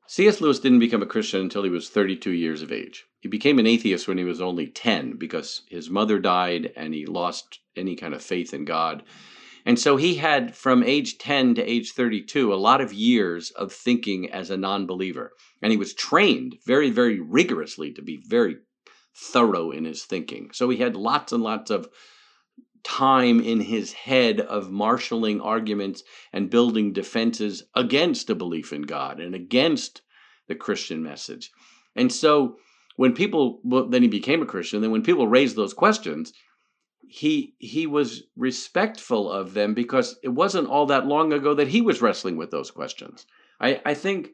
C.S. 0.09 0.41
Lewis 0.41 0.59
didn't 0.59 0.81
become 0.81 1.03
a 1.03 1.07
Christian 1.07 1.41
until 1.41 1.63
he 1.63 1.71
was 1.71 1.89
32 1.89 2.33
years 2.33 2.63
of 2.63 2.73
age. 2.73 3.07
He 3.25 3.29
became 3.29 3.59
an 3.59 3.67
atheist 3.67 4.07
when 4.07 4.19
he 4.19 4.25
was 4.25 4.43
only 4.43 4.67
10 4.67 5.17
because 5.17 5.63
his 5.67 5.89
mother 5.89 6.19
died 6.19 6.75
and 6.77 6.93
he 6.93 7.07
lost 7.07 7.61
any 7.75 7.97
kind 7.97 8.13
of 8.13 8.23
faith 8.23 8.53
in 8.53 8.67
God. 8.67 9.03
And 9.65 9.79
so 9.79 9.97
he 9.97 10.17
had, 10.17 10.55
from 10.55 10.83
age 10.83 11.17
10 11.17 11.55
to 11.55 11.63
age 11.63 11.93
32, 11.93 12.53
a 12.53 12.57
lot 12.57 12.83
of 12.83 12.93
years 12.93 13.51
of 13.53 13.73
thinking 13.73 14.31
as 14.31 14.51
a 14.51 14.59
non 14.59 14.87
believer. 14.87 15.33
And 15.63 15.73
he 15.73 15.79
was 15.79 15.95
trained 15.95 16.59
very, 16.67 16.91
very 16.91 17.19
rigorously 17.19 17.95
to 17.95 18.03
be 18.03 18.19
very 18.29 18.59
thorough 19.17 19.71
in 19.71 19.87
his 19.87 20.05
thinking. 20.05 20.51
So 20.53 20.69
he 20.69 20.77
had 20.77 20.95
lots 20.95 21.33
and 21.33 21.43
lots 21.43 21.71
of 21.71 21.89
time 22.83 23.41
in 23.41 23.63
his 23.63 23.95
head 23.95 24.39
of 24.39 24.71
marshaling 24.71 25.41
arguments 25.41 26.03
and 26.31 26.51
building 26.51 26.93
defenses 26.93 27.63
against 27.75 28.29
a 28.29 28.35
belief 28.35 28.71
in 28.71 28.83
God 28.83 29.19
and 29.19 29.35
against 29.35 30.03
the 30.47 30.55
Christian 30.55 31.03
message. 31.03 31.51
And 31.97 32.13
so 32.13 32.59
when 32.97 33.13
people 33.15 33.61
well, 33.65 33.89
then 33.89 34.03
he 34.03 34.09
became 34.09 34.43
a 34.43 34.47
Christian, 34.47 34.81
then 34.81 34.91
when 34.91 35.03
people 35.03 35.29
raised 35.29 35.57
those 35.57 35.75
questions, 35.75 36.33
he 37.09 37.55
he 37.59 37.87
was 37.87 38.25
respectful 38.37 39.31
of 39.31 39.55
them 39.55 39.75
because 39.75 40.19
it 40.23 40.29
wasn't 40.29 40.69
all 40.69 40.87
that 40.87 41.07
long 41.07 41.33
ago 41.33 41.55
that 41.55 41.69
he 41.69 41.81
was 41.81 42.03
wrestling 42.03 42.37
with 42.37 42.51
those 42.51 42.71
questions. 42.71 43.27
I, 43.61 43.81
I 43.85 43.95
think 43.95 44.31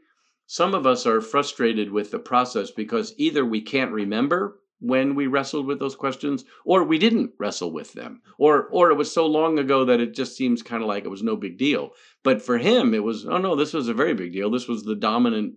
some 0.46 0.74
of 0.74 0.86
us 0.86 1.06
are 1.06 1.20
frustrated 1.20 1.92
with 1.92 2.10
the 2.10 2.18
process 2.18 2.70
because 2.70 3.14
either 3.18 3.44
we 3.44 3.60
can't 3.60 3.92
remember 3.92 4.60
when 4.80 5.14
we 5.14 5.26
wrestled 5.26 5.66
with 5.66 5.78
those 5.78 5.94
questions 5.94 6.44
or 6.64 6.82
we 6.82 6.98
didn't 6.98 7.32
wrestle 7.38 7.70
with 7.70 7.92
them 7.92 8.22
or 8.38 8.66
or 8.70 8.90
it 8.90 8.96
was 8.96 9.12
so 9.12 9.26
long 9.26 9.58
ago 9.58 9.84
that 9.84 10.00
it 10.00 10.14
just 10.14 10.36
seems 10.36 10.62
kind 10.62 10.82
of 10.82 10.88
like 10.88 11.04
it 11.04 11.10
was 11.10 11.22
no 11.22 11.36
big 11.36 11.58
deal 11.58 11.90
but 12.22 12.40
for 12.40 12.58
him 12.58 12.94
it 12.94 13.04
was 13.04 13.26
oh 13.26 13.38
no 13.38 13.54
this 13.54 13.74
was 13.74 13.88
a 13.88 13.94
very 13.94 14.14
big 14.14 14.32
deal 14.32 14.50
this 14.50 14.66
was 14.66 14.84
the 14.84 14.96
dominant 14.96 15.54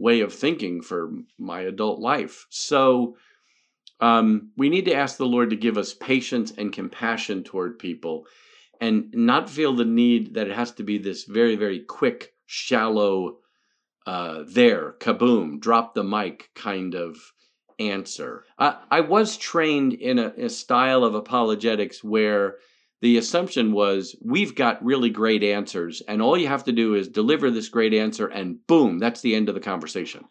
way 0.00 0.20
of 0.20 0.34
thinking 0.34 0.82
for 0.82 1.12
my 1.38 1.60
adult 1.62 2.00
life 2.00 2.46
so 2.50 3.16
um, 4.00 4.50
we 4.56 4.68
need 4.68 4.86
to 4.86 4.94
ask 4.94 5.16
the 5.16 5.26
lord 5.26 5.50
to 5.50 5.56
give 5.56 5.78
us 5.78 5.94
patience 5.94 6.52
and 6.56 6.72
compassion 6.72 7.44
toward 7.44 7.78
people 7.78 8.26
and 8.80 9.12
not 9.12 9.50
feel 9.50 9.74
the 9.74 9.84
need 9.84 10.34
that 10.34 10.48
it 10.48 10.56
has 10.56 10.72
to 10.72 10.82
be 10.82 10.98
this 10.98 11.24
very 11.24 11.54
very 11.54 11.80
quick 11.80 12.32
shallow 12.46 13.38
uh, 14.06 14.42
there 14.48 14.96
kaboom 14.98 15.60
drop 15.60 15.94
the 15.94 16.02
mic 16.02 16.50
kind 16.54 16.94
of 16.94 17.16
answer. 17.80 18.44
I, 18.58 18.76
I 18.90 19.00
was 19.00 19.36
trained 19.36 19.94
in 19.94 20.18
a, 20.18 20.32
a 20.36 20.48
style 20.48 21.02
of 21.02 21.14
apologetics 21.14 22.04
where 22.04 22.56
the 23.00 23.16
assumption 23.16 23.72
was 23.72 24.16
we've 24.22 24.54
got 24.54 24.84
really 24.84 25.10
great 25.10 25.42
answers, 25.42 26.02
and 26.06 26.20
all 26.20 26.36
you 26.36 26.48
have 26.48 26.64
to 26.64 26.72
do 26.72 26.94
is 26.94 27.08
deliver 27.08 27.50
this 27.50 27.68
great 27.68 27.94
answer, 27.94 28.26
and 28.26 28.66
boom, 28.66 28.98
that's 28.98 29.20
the 29.20 29.34
end 29.34 29.48
of 29.48 29.54
the 29.54 29.60
conversation. 29.60 30.24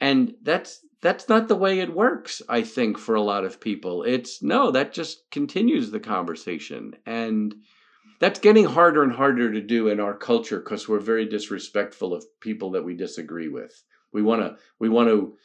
And 0.00 0.34
that's 0.42 0.80
that's 1.02 1.28
not 1.28 1.48
the 1.48 1.56
way 1.56 1.80
it 1.80 1.92
works, 1.92 2.42
I 2.48 2.62
think, 2.62 2.98
for 2.98 3.14
a 3.14 3.22
lot 3.22 3.44
of 3.44 3.60
people. 3.60 4.02
It's 4.02 4.42
no, 4.42 4.70
that 4.70 4.92
just 4.92 5.30
continues 5.30 5.90
the 5.90 6.00
conversation. 6.00 6.94
And 7.04 7.54
that's 8.18 8.40
getting 8.40 8.64
harder 8.64 9.02
and 9.02 9.12
harder 9.12 9.52
to 9.52 9.60
do 9.60 9.88
in 9.88 10.00
our 10.00 10.16
culture 10.16 10.58
because 10.58 10.88
we're 10.88 11.00
very 11.00 11.26
disrespectful 11.26 12.14
of 12.14 12.24
people 12.40 12.70
that 12.72 12.84
we 12.84 12.94
disagree 12.94 13.48
with. 13.48 13.84
We 14.12 14.22
want 14.22 14.40
to 14.42 14.56
we 14.78 14.88
want 14.88 15.08
to 15.08 15.36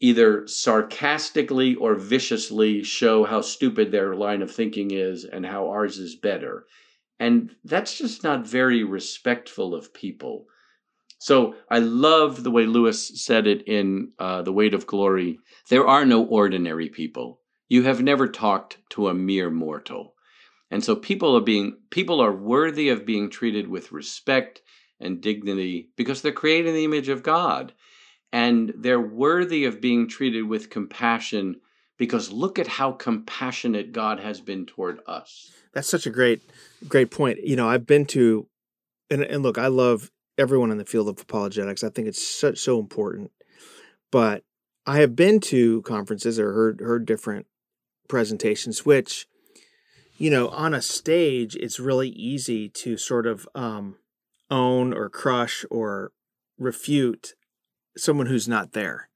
either 0.00 0.46
sarcastically 0.46 1.74
or 1.74 1.94
viciously 1.94 2.82
show 2.82 3.24
how 3.24 3.40
stupid 3.40 3.90
their 3.90 4.14
line 4.14 4.42
of 4.42 4.50
thinking 4.50 4.90
is 4.90 5.24
and 5.24 5.44
how 5.44 5.68
ours 5.68 5.98
is 5.98 6.14
better. 6.14 6.66
And 7.18 7.54
that's 7.64 7.98
just 7.98 8.22
not 8.22 8.46
very 8.46 8.84
respectful 8.84 9.74
of 9.74 9.92
people. 9.92 10.46
So 11.18 11.56
I 11.68 11.80
love 11.80 12.44
the 12.44 12.50
way 12.50 12.66
Lewis 12.66 13.24
said 13.24 13.48
it 13.48 13.66
in 13.66 14.12
uh, 14.20 14.42
The 14.42 14.52
Weight 14.52 14.72
of 14.72 14.86
Glory. 14.86 15.40
There 15.68 15.86
are 15.86 16.04
no 16.04 16.24
ordinary 16.24 16.88
people. 16.88 17.40
You 17.68 17.82
have 17.82 18.00
never 18.00 18.28
talked 18.28 18.78
to 18.90 19.08
a 19.08 19.14
mere 19.14 19.50
mortal. 19.50 20.14
And 20.70 20.84
so 20.84 20.94
people 20.94 21.36
are 21.36 21.42
being 21.42 21.78
people 21.90 22.20
are 22.20 22.32
worthy 22.32 22.88
of 22.88 23.06
being 23.06 23.30
treated 23.30 23.68
with 23.68 23.90
respect 23.90 24.62
and 25.00 25.20
dignity 25.20 25.90
because 25.96 26.22
they're 26.22 26.32
created 26.32 26.68
in 26.68 26.74
the 26.74 26.84
image 26.84 27.08
of 27.08 27.22
God. 27.22 27.72
And 28.32 28.72
they're 28.76 29.00
worthy 29.00 29.64
of 29.64 29.80
being 29.80 30.08
treated 30.08 30.42
with 30.42 30.70
compassion 30.70 31.60
because 31.96 32.30
look 32.30 32.58
at 32.58 32.66
how 32.66 32.92
compassionate 32.92 33.92
God 33.92 34.20
has 34.20 34.40
been 34.40 34.66
toward 34.66 35.00
us. 35.06 35.50
That's 35.72 35.88
such 35.88 36.06
a 36.06 36.10
great, 36.10 36.42
great 36.86 37.10
point. 37.10 37.42
You 37.42 37.56
know, 37.56 37.68
I've 37.68 37.86
been 37.86 38.06
to, 38.06 38.46
and, 39.10 39.22
and 39.22 39.42
look, 39.42 39.58
I 39.58 39.66
love 39.66 40.10
everyone 40.36 40.70
in 40.70 40.78
the 40.78 40.84
field 40.84 41.08
of 41.08 41.20
apologetics. 41.20 41.82
I 41.82 41.88
think 41.88 42.06
it's 42.08 42.26
so, 42.26 42.54
so 42.54 42.78
important. 42.78 43.32
But 44.10 44.44
I 44.86 44.98
have 45.00 45.16
been 45.16 45.40
to 45.40 45.82
conferences 45.82 46.38
or 46.38 46.52
heard 46.52 46.80
heard 46.80 47.04
different 47.04 47.46
presentations, 48.08 48.86
which, 48.86 49.26
you 50.16 50.30
know, 50.30 50.48
on 50.48 50.72
a 50.72 50.80
stage, 50.80 51.56
it's 51.56 51.78
really 51.78 52.08
easy 52.08 52.68
to 52.70 52.96
sort 52.96 53.26
of 53.26 53.46
um, 53.54 53.96
own 54.50 54.94
or 54.94 55.10
crush 55.10 55.64
or 55.70 56.12
refute 56.58 57.34
someone 57.98 58.26
who's 58.26 58.48
not 58.48 58.72
there. 58.72 59.08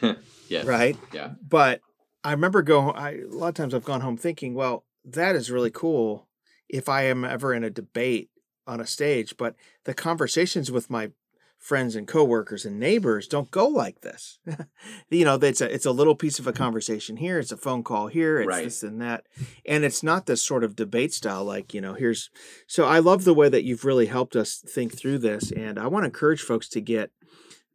yes. 0.48 0.64
Right. 0.64 0.96
Yeah. 1.12 1.32
But 1.46 1.80
I 2.22 2.32
remember 2.32 2.62
going. 2.62 2.96
I 2.96 3.20
a 3.20 3.26
lot 3.26 3.48
of 3.48 3.54
times 3.54 3.74
I've 3.74 3.84
gone 3.84 4.00
home 4.00 4.16
thinking, 4.16 4.54
well, 4.54 4.84
that 5.04 5.34
is 5.36 5.50
really 5.50 5.70
cool. 5.70 6.28
If 6.68 6.88
I 6.88 7.04
am 7.04 7.24
ever 7.24 7.54
in 7.54 7.64
a 7.64 7.70
debate 7.70 8.30
on 8.66 8.80
a 8.80 8.86
stage, 8.86 9.36
but 9.36 9.54
the 9.84 9.94
conversations 9.94 10.70
with 10.72 10.90
my 10.90 11.12
friends 11.58 11.96
and 11.96 12.06
coworkers 12.06 12.64
and 12.64 12.78
neighbors 12.78 13.26
don't 13.26 13.50
go 13.50 13.66
like 13.66 14.00
this. 14.02 14.38
you 15.10 15.24
know, 15.24 15.36
it's 15.36 15.60
a 15.60 15.72
it's 15.72 15.86
a 15.86 15.90
little 15.90 16.14
piece 16.14 16.38
of 16.38 16.46
a 16.46 16.52
conversation 16.52 17.16
here, 17.16 17.38
it's 17.38 17.52
a 17.52 17.56
phone 17.56 17.82
call 17.82 18.08
here, 18.08 18.40
it's 18.40 18.48
Right. 18.48 18.64
this 18.64 18.82
and 18.82 19.00
that. 19.00 19.24
And 19.64 19.84
it's 19.84 20.02
not 20.02 20.26
this 20.26 20.42
sort 20.42 20.64
of 20.64 20.76
debate 20.76 21.14
style 21.14 21.44
like, 21.44 21.72
you 21.72 21.80
know, 21.80 21.94
here's 21.94 22.30
so 22.66 22.84
I 22.84 22.98
love 22.98 23.24
the 23.24 23.34
way 23.34 23.48
that 23.48 23.64
you've 23.64 23.84
really 23.84 24.06
helped 24.06 24.36
us 24.36 24.58
think 24.58 24.96
through 24.96 25.18
this 25.18 25.50
and 25.50 25.78
I 25.78 25.86
want 25.86 26.02
to 26.02 26.08
encourage 26.08 26.42
folks 26.42 26.68
to 26.70 26.80
get 26.80 27.10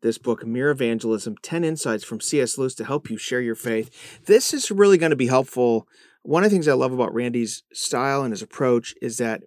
this 0.02 0.18
book, 0.18 0.46
Mere 0.46 0.70
Evangelism 0.72 1.36
10 1.42 1.64
Insights 1.64 2.04
from 2.04 2.20
C.S. 2.20 2.58
Lewis 2.58 2.76
to 2.76 2.86
help 2.86 3.10
you 3.10 3.18
share 3.18 3.42
your 3.42 3.56
faith. 3.56 3.90
This 4.26 4.54
is 4.54 4.72
really 4.72 4.98
going 4.98 5.12
to 5.12 5.16
be 5.16 5.28
helpful. 5.28 5.88
One 6.24 6.44
of 6.44 6.50
the 6.50 6.56
things 6.56 6.68
I 6.68 6.74
love 6.74 6.94
about 6.94 7.14
Randy's 7.14 7.64
style 7.74 8.24
and 8.24 8.32
his 8.32 8.42
approach 8.42 8.94
is 9.02 9.18
that 9.18 9.42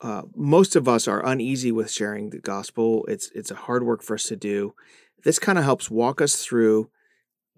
uh, 0.00 0.22
most 0.36 0.76
of 0.76 0.86
us 0.86 1.08
are 1.08 1.26
uneasy 1.26 1.72
with 1.72 1.90
sharing 1.90 2.30
the 2.30 2.38
gospel. 2.38 3.04
It's 3.08 3.30
it's 3.34 3.50
a 3.50 3.56
hard 3.56 3.84
work 3.84 4.02
for 4.02 4.14
us 4.14 4.24
to 4.24 4.36
do. 4.36 4.74
This 5.24 5.40
kind 5.40 5.58
of 5.58 5.64
helps 5.64 5.90
walk 5.90 6.20
us 6.20 6.44
through, 6.44 6.90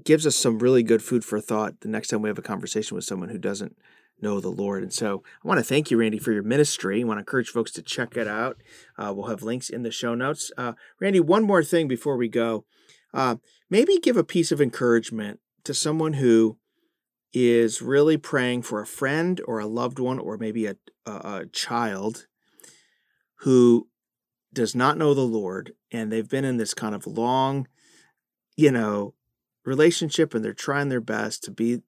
gives 0.02 0.26
us 0.26 0.36
some 0.36 0.58
really 0.58 0.82
good 0.82 1.02
food 1.02 1.22
for 1.22 1.40
thought 1.40 1.80
the 1.80 1.88
next 1.88 2.08
time 2.08 2.22
we 2.22 2.30
have 2.30 2.38
a 2.38 2.42
conversation 2.42 2.94
with 2.94 3.04
someone 3.04 3.28
who 3.28 3.38
doesn't 3.38 3.76
know 4.22 4.40
the 4.40 4.50
Lord. 4.50 4.82
And 4.82 4.92
so 4.92 5.22
I 5.44 5.48
want 5.48 5.58
to 5.58 5.64
thank 5.64 5.90
you, 5.90 5.98
Randy, 5.98 6.18
for 6.18 6.32
your 6.32 6.42
ministry. 6.42 7.00
I 7.00 7.04
want 7.04 7.18
to 7.18 7.22
encourage 7.22 7.48
folks 7.48 7.70
to 7.72 7.82
check 7.82 8.16
it 8.16 8.28
out. 8.28 8.58
Uh, 8.98 9.12
we'll 9.14 9.28
have 9.28 9.42
links 9.42 9.70
in 9.70 9.82
the 9.82 9.90
show 9.90 10.14
notes. 10.14 10.50
Uh, 10.56 10.72
Randy, 11.00 11.20
one 11.20 11.44
more 11.44 11.62
thing 11.64 11.88
before 11.88 12.16
we 12.16 12.28
go. 12.28 12.64
Uh, 13.12 13.36
maybe 13.68 13.98
give 13.98 14.16
a 14.16 14.24
piece 14.24 14.52
of 14.52 14.60
encouragement 14.60 15.40
to 15.64 15.74
someone 15.74 16.14
who 16.14 16.58
is 17.32 17.80
really 17.80 18.16
praying 18.16 18.62
for 18.62 18.80
a 18.80 18.86
friend 18.86 19.40
or 19.46 19.58
a 19.58 19.66
loved 19.66 19.98
one 19.98 20.18
or 20.18 20.36
maybe 20.36 20.66
a, 20.66 20.76
a, 21.06 21.10
a 21.10 21.46
child 21.52 22.26
who 23.40 23.88
does 24.52 24.74
not 24.74 24.98
know 24.98 25.14
the 25.14 25.20
Lord 25.20 25.72
and 25.92 26.10
they've 26.10 26.28
been 26.28 26.44
in 26.44 26.56
this 26.56 26.74
kind 26.74 26.94
of 26.94 27.06
long, 27.06 27.68
you 28.56 28.70
know, 28.70 29.14
relationship 29.64 30.34
and 30.34 30.44
they're 30.44 30.52
trying 30.52 30.88
their 30.88 31.00
best 31.00 31.44
to 31.44 31.50
be 31.50 31.82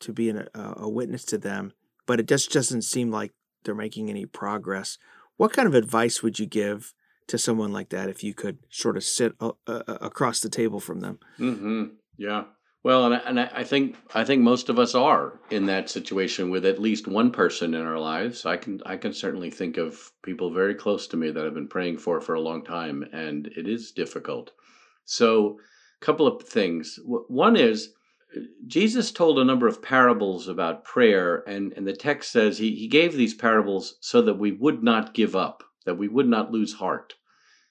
to 0.00 0.12
be 0.12 0.28
an, 0.28 0.48
a, 0.54 0.74
a 0.78 0.88
witness 0.88 1.24
to 1.26 1.38
them, 1.38 1.72
but 2.06 2.20
it 2.20 2.28
just 2.28 2.52
doesn't 2.52 2.82
seem 2.82 3.10
like 3.10 3.32
they're 3.64 3.74
making 3.74 4.10
any 4.10 4.26
progress. 4.26 4.98
What 5.36 5.52
kind 5.52 5.68
of 5.68 5.74
advice 5.74 6.22
would 6.22 6.38
you 6.38 6.46
give 6.46 6.94
to 7.28 7.38
someone 7.38 7.72
like 7.72 7.90
that 7.90 8.08
if 8.08 8.22
you 8.22 8.34
could 8.34 8.58
sort 8.70 8.96
of 8.96 9.04
sit 9.04 9.34
uh, 9.40 9.52
uh, 9.66 9.82
across 10.00 10.40
the 10.40 10.48
table 10.48 10.80
from 10.80 11.00
them? 11.00 11.18
hmm 11.36 11.84
Yeah. 12.16 12.44
Well, 12.86 13.06
and 13.06 13.16
I, 13.16 13.18
and 13.26 13.40
I 13.40 13.64
think 13.64 13.96
I 14.14 14.22
think 14.22 14.42
most 14.42 14.68
of 14.68 14.78
us 14.78 14.94
are 14.94 15.40
in 15.50 15.66
that 15.66 15.90
situation 15.90 16.50
with 16.50 16.64
at 16.64 16.78
least 16.78 17.08
one 17.08 17.32
person 17.32 17.74
in 17.74 17.84
our 17.84 17.98
lives. 17.98 18.46
I 18.46 18.56
can 18.56 18.80
I 18.86 18.96
can 18.96 19.12
certainly 19.12 19.50
think 19.50 19.76
of 19.76 20.12
people 20.22 20.52
very 20.52 20.76
close 20.76 21.08
to 21.08 21.16
me 21.16 21.32
that 21.32 21.44
I've 21.44 21.52
been 21.52 21.66
praying 21.66 21.98
for 21.98 22.20
for 22.20 22.34
a 22.34 22.40
long 22.40 22.64
time, 22.64 23.04
and 23.12 23.48
it 23.48 23.66
is 23.66 23.90
difficult. 23.90 24.52
So, 25.04 25.58
a 26.00 26.04
couple 26.04 26.28
of 26.28 26.44
things. 26.44 27.00
One 27.04 27.56
is 27.56 27.88
uh, 27.88 27.95
Jesus 28.66 29.10
told 29.10 29.38
a 29.38 29.44
number 29.44 29.66
of 29.66 29.82
parables 29.82 30.48
about 30.48 30.84
prayer, 30.84 31.42
and, 31.46 31.72
and 31.76 31.86
the 31.86 31.92
text 31.92 32.32
says 32.32 32.58
he, 32.58 32.74
he 32.74 32.88
gave 32.88 33.14
these 33.14 33.34
parables 33.34 33.96
so 34.00 34.22
that 34.22 34.38
we 34.38 34.52
would 34.52 34.82
not 34.82 35.14
give 35.14 35.36
up, 35.36 35.62
that 35.84 35.98
we 35.98 36.08
would 36.08 36.28
not 36.28 36.50
lose 36.50 36.74
heart. 36.74 37.14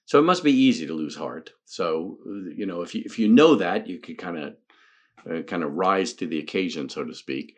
So 0.06 0.20
it 0.20 0.24
must 0.24 0.44
be 0.44 0.52
easy 0.52 0.86
to 0.88 0.94
lose 0.94 1.16
heart. 1.16 1.52
So 1.66 2.20
you 2.56 2.66
know, 2.66 2.82
if 2.82 2.94
you 2.94 3.02
if 3.06 3.18
you 3.18 3.28
know 3.28 3.56
that, 3.56 3.88
you 3.88 4.00
could 4.00 4.18
kind 4.18 4.38
of 4.38 4.56
uh, 5.30 5.42
kind 5.44 5.64
of 5.64 5.74
rise 5.74 6.14
to 6.14 6.28
the 6.28 6.40
occasion, 6.40 6.90
so 6.90 7.04
to 7.04 7.14
speak. 7.16 7.56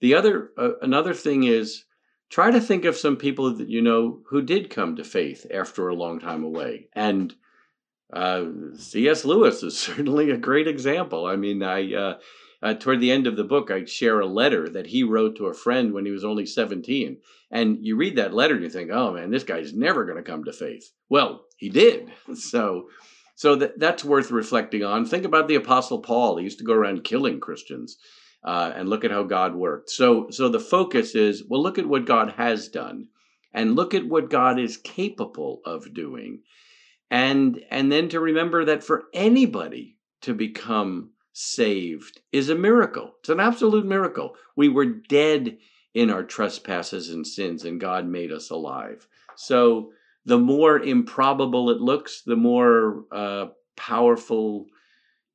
The 0.00 0.14
other 0.14 0.50
uh, 0.56 0.78
another 0.80 1.14
thing 1.14 1.42
is 1.44 1.84
try 2.30 2.50
to 2.50 2.60
think 2.60 2.84
of 2.84 2.96
some 2.96 3.16
people 3.16 3.56
that 3.56 3.68
you 3.68 3.82
know 3.82 4.20
who 4.28 4.42
did 4.42 4.70
come 4.70 4.96
to 4.96 5.04
faith 5.04 5.44
after 5.52 5.88
a 5.88 5.94
long 5.94 6.20
time 6.20 6.44
away, 6.44 6.88
and 6.94 7.34
uh, 8.12 8.44
C.S. 8.76 9.24
Lewis 9.24 9.62
is 9.62 9.78
certainly 9.78 10.30
a 10.30 10.36
great 10.36 10.68
example. 10.68 11.26
I 11.26 11.36
mean, 11.36 11.62
I 11.62 11.94
uh, 11.94 12.18
uh, 12.62 12.74
toward 12.74 13.00
the 13.00 13.10
end 13.10 13.26
of 13.26 13.36
the 13.36 13.44
book, 13.44 13.70
I 13.70 13.84
share 13.84 14.20
a 14.20 14.26
letter 14.26 14.68
that 14.68 14.86
he 14.86 15.02
wrote 15.02 15.36
to 15.36 15.46
a 15.46 15.54
friend 15.54 15.92
when 15.92 16.04
he 16.04 16.12
was 16.12 16.24
only 16.24 16.46
seventeen, 16.46 17.18
and 17.50 17.78
you 17.84 17.96
read 17.96 18.16
that 18.16 18.34
letter 18.34 18.54
and 18.54 18.62
you 18.62 18.70
think, 18.70 18.90
"Oh 18.92 19.12
man, 19.12 19.30
this 19.30 19.44
guy's 19.44 19.72
never 19.72 20.04
going 20.04 20.18
to 20.18 20.22
come 20.22 20.44
to 20.44 20.52
faith." 20.52 20.90
Well, 21.08 21.44
he 21.56 21.68
did. 21.68 22.12
So, 22.34 22.88
so 23.34 23.56
that 23.56 23.78
that's 23.78 24.04
worth 24.04 24.30
reflecting 24.30 24.84
on. 24.84 25.06
Think 25.06 25.24
about 25.24 25.48
the 25.48 25.56
Apostle 25.56 26.00
Paul. 26.00 26.36
He 26.36 26.44
used 26.44 26.58
to 26.58 26.64
go 26.64 26.74
around 26.74 27.04
killing 27.04 27.40
Christians, 27.40 27.96
uh, 28.44 28.72
and 28.74 28.88
look 28.88 29.04
at 29.04 29.10
how 29.10 29.22
God 29.22 29.54
worked. 29.54 29.90
So, 29.90 30.28
so 30.30 30.48
the 30.48 30.60
focus 30.60 31.14
is, 31.14 31.44
well, 31.48 31.62
look 31.62 31.78
at 31.78 31.88
what 31.88 32.04
God 32.04 32.34
has 32.36 32.68
done, 32.68 33.08
and 33.52 33.74
look 33.74 33.94
at 33.94 34.06
what 34.06 34.30
God 34.30 34.58
is 34.58 34.76
capable 34.76 35.60
of 35.64 35.94
doing 35.94 36.42
and 37.12 37.62
and 37.70 37.92
then 37.92 38.08
to 38.08 38.18
remember 38.18 38.64
that 38.64 38.82
for 38.82 39.04
anybody 39.12 39.98
to 40.22 40.32
become 40.32 41.10
saved 41.34 42.20
is 42.32 42.48
a 42.48 42.54
miracle. 42.54 43.12
It's 43.20 43.28
an 43.28 43.38
absolute 43.38 43.84
miracle. 43.84 44.34
We 44.56 44.70
were 44.70 44.86
dead 44.86 45.58
in 45.94 46.10
our 46.10 46.24
trespasses 46.24 47.10
and 47.10 47.26
sins 47.26 47.64
and 47.64 47.78
god 47.78 48.06
made 48.06 48.32
us 48.32 48.48
alive. 48.50 49.06
So 49.36 49.92
the 50.24 50.38
more 50.38 50.80
improbable 50.80 51.68
it 51.68 51.82
looks 51.82 52.22
the 52.22 52.36
more 52.36 53.04
uh, 53.12 53.48
powerful 53.76 54.66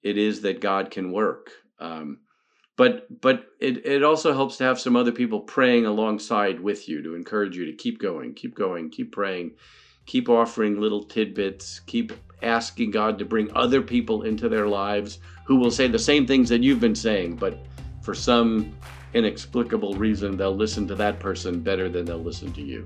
it 0.01 0.17
is 0.17 0.41
that 0.41 0.61
god 0.61 0.89
can 0.89 1.11
work. 1.11 1.51
Um, 1.79 2.21
but 2.75 3.21
but 3.21 3.45
it, 3.59 3.85
it 3.85 4.03
also 4.03 4.33
helps 4.33 4.57
to 4.57 4.63
have 4.63 4.79
some 4.79 4.95
other 4.95 5.11
people 5.11 5.41
praying 5.41 5.85
alongside 5.85 6.59
with 6.59 6.89
you 6.89 7.03
to 7.03 7.13
encourage 7.13 7.55
you 7.55 7.65
to 7.65 7.73
keep 7.73 7.99
going 7.99 8.33
keep 8.33 8.55
going 8.55 8.89
keep 8.89 9.11
praying 9.11 9.51
keep 10.07 10.29
offering 10.29 10.79
little 10.79 11.03
tidbits, 11.03 11.81
keep 11.81 12.13
asking 12.41 12.89
God 12.91 13.19
to 13.19 13.25
bring 13.25 13.51
other 13.55 13.81
people 13.81 14.23
into 14.23 14.49
their 14.49 14.67
lives 14.67 15.19
who 15.45 15.57
will 15.57 15.69
say 15.69 15.87
the 15.87 15.99
same 15.99 16.25
things 16.25 16.49
that 16.49 16.63
you've 16.63 16.79
been 16.79 16.95
saying, 16.95 17.35
but 17.35 17.59
for 18.01 18.15
some 18.15 18.75
inexplicable 19.13 19.95
reason, 19.95 20.37
they'll 20.37 20.55
listen 20.55 20.87
to 20.87 20.95
that 20.95 21.19
person 21.19 21.59
better 21.59 21.89
than 21.89 22.05
they'll 22.05 22.17
listen 22.17 22.51
to 22.53 22.61
you. 22.61 22.85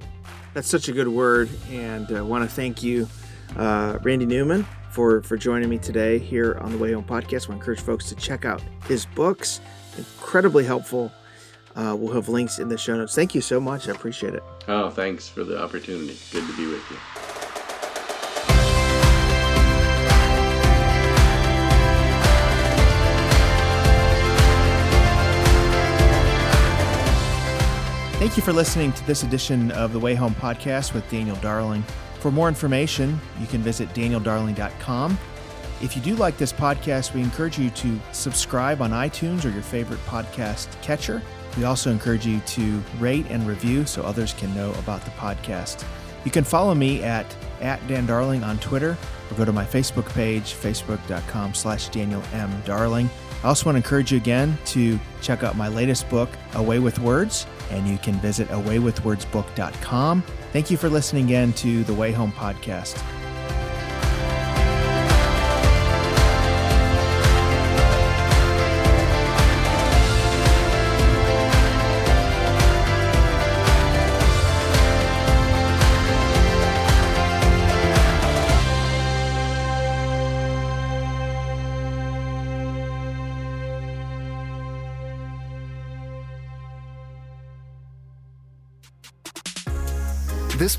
That's 0.53 0.67
such 0.67 0.89
a 0.89 0.91
good 0.91 1.07
word, 1.07 1.49
and 1.69 2.11
I 2.11 2.21
want 2.21 2.47
to 2.47 2.53
thank 2.53 2.83
you, 2.83 3.07
uh, 3.55 3.99
Randy 4.01 4.25
Newman, 4.25 4.65
for 4.91 5.21
for 5.21 5.37
joining 5.37 5.69
me 5.69 5.77
today 5.77 6.17
here 6.17 6.57
on 6.61 6.71
the 6.71 6.77
Way 6.77 6.91
Home 6.91 7.03
podcast. 7.03 7.49
I 7.49 7.53
encourage 7.53 7.79
folks 7.79 8.09
to 8.09 8.15
check 8.15 8.45
out 8.45 8.61
his 8.87 9.05
books; 9.05 9.61
incredibly 9.97 10.65
helpful. 10.65 11.11
Uh, 11.75 11.95
we'll 11.97 12.13
have 12.13 12.29
links 12.29 12.59
in 12.59 12.67
the 12.67 12.77
show 12.77 12.95
notes. 12.97 13.15
Thank 13.15 13.33
you 13.33 13.41
so 13.41 13.59
much. 13.59 13.87
I 13.87 13.91
appreciate 13.91 14.33
it. 14.33 14.43
Oh, 14.67 14.89
thanks 14.89 15.27
for 15.27 15.43
the 15.43 15.61
opportunity. 15.61 16.17
Good 16.31 16.45
to 16.47 16.57
be 16.57 16.67
with 16.67 16.89
you. 16.91 16.97
Thank 28.21 28.37
you 28.37 28.43
for 28.43 28.53
listening 28.53 28.93
to 28.93 29.07
this 29.07 29.23
edition 29.23 29.71
of 29.71 29.93
the 29.93 29.99
Way 29.99 30.13
Home 30.13 30.35
podcast 30.35 30.93
with 30.93 31.09
Daniel 31.09 31.35
Darling. 31.37 31.83
For 32.19 32.29
more 32.29 32.47
information, 32.47 33.19
you 33.39 33.47
can 33.47 33.61
visit 33.63 33.89
danieldarling.com. 33.95 35.17
If 35.81 35.95
you 35.95 36.03
do 36.03 36.15
like 36.15 36.37
this 36.37 36.53
podcast, 36.53 37.15
we 37.15 37.21
encourage 37.21 37.57
you 37.57 37.71
to 37.71 37.99
subscribe 38.11 38.79
on 38.79 38.91
iTunes 38.91 39.43
or 39.43 39.49
your 39.49 39.63
favorite 39.63 39.99
podcast 40.05 40.79
catcher. 40.83 41.23
We 41.57 41.63
also 41.63 41.91
encourage 41.91 42.25
you 42.25 42.39
to 42.39 42.83
rate 42.99 43.25
and 43.29 43.47
review 43.47 43.85
so 43.85 44.03
others 44.03 44.33
can 44.33 44.53
know 44.55 44.71
about 44.73 45.03
the 45.03 45.11
podcast. 45.11 45.85
You 46.23 46.31
can 46.31 46.43
follow 46.43 46.75
me 46.75 47.03
at, 47.03 47.25
at 47.61 47.85
Dan 47.87 48.05
Darling 48.05 48.43
on 48.43 48.59
Twitter 48.59 48.97
or 49.29 49.37
go 49.37 49.45
to 49.45 49.51
my 49.51 49.65
Facebook 49.65 50.07
page, 50.13 50.53
facebook.com 50.53 51.53
slash 51.53 51.89
Daniel 51.89 52.21
M. 52.33 52.51
Darling. 52.65 53.09
I 53.43 53.47
also 53.47 53.65
want 53.65 53.75
to 53.75 53.77
encourage 53.77 54.11
you 54.11 54.17
again 54.17 54.57
to 54.65 54.99
check 55.21 55.43
out 55.43 55.57
my 55.57 55.67
latest 55.67 56.07
book, 56.09 56.29
Away 56.53 56.77
with 56.79 56.99
Words, 56.99 57.47
and 57.71 57.87
you 57.87 57.97
can 57.97 58.13
visit 58.15 58.47
awaywithwordsbook.com. 58.49 60.23
Thank 60.53 60.69
you 60.69 60.77
for 60.77 60.89
listening 60.89 61.25
again 61.25 61.53
to 61.53 61.83
the 61.85 61.93
Way 61.93 62.11
Home 62.11 62.31
podcast. 62.31 63.01